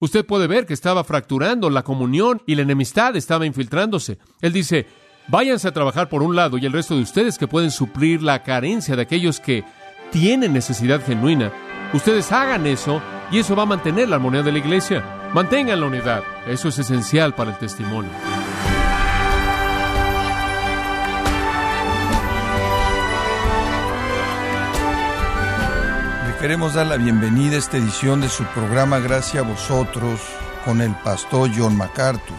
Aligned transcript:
Usted 0.00 0.24
puede 0.24 0.46
ver 0.46 0.64
que 0.64 0.72
estaba 0.72 1.04
fracturando 1.04 1.68
la 1.68 1.82
comunión 1.82 2.40
y 2.46 2.54
la 2.54 2.62
enemistad 2.62 3.16
estaba 3.16 3.44
infiltrándose. 3.44 4.18
Él 4.40 4.54
dice, 4.54 4.86
váyanse 5.28 5.68
a 5.68 5.72
trabajar 5.72 6.08
por 6.08 6.22
un 6.22 6.34
lado 6.34 6.56
y 6.56 6.64
el 6.64 6.72
resto 6.72 6.96
de 6.96 7.02
ustedes 7.02 7.36
que 7.36 7.46
pueden 7.46 7.70
suplir 7.70 8.22
la 8.22 8.42
carencia 8.42 8.96
de 8.96 9.02
aquellos 9.02 9.40
que 9.40 9.62
tienen 10.10 10.54
necesidad 10.54 11.04
genuina, 11.04 11.52
ustedes 11.92 12.32
hagan 12.32 12.66
eso 12.66 13.02
y 13.30 13.40
eso 13.40 13.54
va 13.54 13.64
a 13.64 13.66
mantener 13.66 14.08
la 14.08 14.16
armonía 14.16 14.42
de 14.42 14.52
la 14.52 14.58
iglesia. 14.58 15.04
Mantengan 15.34 15.80
la 15.80 15.86
unidad. 15.86 16.22
Eso 16.48 16.68
es 16.68 16.78
esencial 16.78 17.34
para 17.34 17.50
el 17.50 17.58
testimonio. 17.58 18.10
Queremos 26.40 26.72
dar 26.72 26.86
la 26.86 26.96
bienvenida 26.96 27.56
a 27.56 27.58
esta 27.58 27.76
edición 27.76 28.22
de 28.22 28.30
su 28.30 28.44
programa 28.54 28.98
Gracias 28.98 29.44
a 29.44 29.46
vosotros 29.46 30.22
con 30.64 30.80
el 30.80 30.94
pastor 31.04 31.50
John 31.54 31.76
MacArthur. 31.76 32.34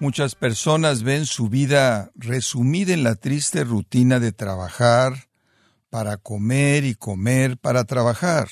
Muchas 0.00 0.34
personas 0.34 1.04
ven 1.04 1.24
su 1.24 1.48
vida 1.48 2.10
resumida 2.16 2.92
en 2.92 3.04
la 3.04 3.14
triste 3.14 3.62
rutina 3.62 4.18
de 4.18 4.32
trabajar 4.32 5.28
para 5.88 6.16
comer 6.16 6.82
y 6.82 6.96
comer 6.96 7.58
para 7.58 7.84
trabajar. 7.84 8.48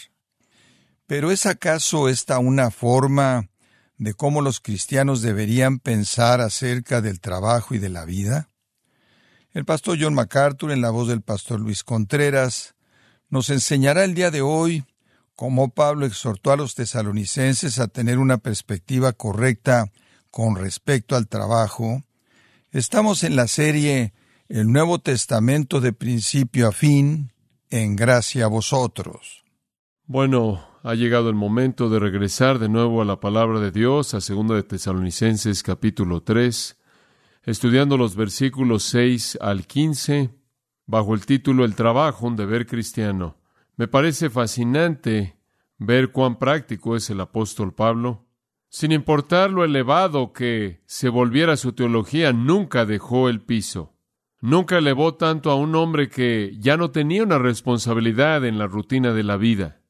Pero 1.08 1.32
¿es 1.32 1.44
acaso 1.44 2.08
esta 2.08 2.38
una 2.38 2.70
forma 2.70 3.50
de 3.98 4.14
cómo 4.14 4.40
los 4.40 4.60
cristianos 4.60 5.20
deberían 5.22 5.80
pensar 5.80 6.40
acerca 6.40 7.00
del 7.00 7.18
trabajo 7.18 7.74
y 7.74 7.80
de 7.80 7.88
la 7.88 8.04
vida? 8.04 8.50
El 9.52 9.64
pastor 9.64 9.98
John 10.00 10.14
MacArthur, 10.14 10.70
en 10.70 10.80
la 10.80 10.90
voz 10.90 11.08
del 11.08 11.22
pastor 11.22 11.58
Luis 11.58 11.82
Contreras, 11.82 12.76
nos 13.32 13.48
enseñará 13.48 14.04
el 14.04 14.14
día 14.14 14.30
de 14.30 14.42
hoy 14.42 14.84
cómo 15.36 15.70
Pablo 15.70 16.04
exhortó 16.04 16.52
a 16.52 16.56
los 16.58 16.74
tesalonicenses 16.74 17.78
a 17.78 17.88
tener 17.88 18.18
una 18.18 18.36
perspectiva 18.36 19.14
correcta 19.14 19.86
con 20.30 20.54
respecto 20.54 21.16
al 21.16 21.28
trabajo. 21.28 22.02
Estamos 22.72 23.24
en 23.24 23.34
la 23.34 23.48
serie 23.48 24.12
El 24.50 24.70
Nuevo 24.70 24.98
Testamento 24.98 25.80
de 25.80 25.94
principio 25.94 26.68
a 26.68 26.72
fin, 26.72 27.32
en 27.70 27.96
gracia 27.96 28.44
a 28.44 28.48
vosotros. 28.48 29.42
Bueno, 30.04 30.62
ha 30.82 30.94
llegado 30.94 31.30
el 31.30 31.34
momento 31.34 31.88
de 31.88 32.00
regresar 32.00 32.58
de 32.58 32.68
nuevo 32.68 33.00
a 33.00 33.06
la 33.06 33.18
palabra 33.18 33.60
de 33.60 33.70
Dios, 33.70 34.12
a 34.12 34.18
2 34.18 34.48
de 34.56 34.62
Tesalonicenses 34.62 35.62
capítulo 35.62 36.22
3, 36.22 36.76
estudiando 37.44 37.96
los 37.96 38.14
versículos 38.14 38.82
6 38.82 39.38
al 39.40 39.66
15 39.66 40.41
bajo 40.92 41.14
el 41.14 41.24
título 41.24 41.64
El 41.64 41.74
trabajo, 41.74 42.26
un 42.26 42.36
deber 42.36 42.66
cristiano. 42.66 43.38
Me 43.76 43.88
parece 43.88 44.28
fascinante 44.28 45.38
ver 45.78 46.12
cuán 46.12 46.38
práctico 46.38 46.96
es 46.96 47.08
el 47.08 47.22
apóstol 47.22 47.72
Pablo. 47.72 48.26
Sin 48.68 48.92
importar 48.92 49.50
lo 49.50 49.64
elevado 49.64 50.34
que 50.34 50.82
se 50.84 51.08
volviera 51.08 51.56
su 51.56 51.72
teología, 51.72 52.34
nunca 52.34 52.84
dejó 52.84 53.30
el 53.30 53.40
piso. 53.40 53.94
Nunca 54.42 54.76
elevó 54.76 55.14
tanto 55.14 55.50
a 55.50 55.54
un 55.54 55.74
hombre 55.76 56.10
que 56.10 56.54
ya 56.58 56.76
no 56.76 56.90
tenía 56.90 57.22
una 57.22 57.38
responsabilidad 57.38 58.44
en 58.44 58.58
la 58.58 58.66
rutina 58.66 59.14
de 59.14 59.22
la 59.22 59.38
vida. 59.38 59.80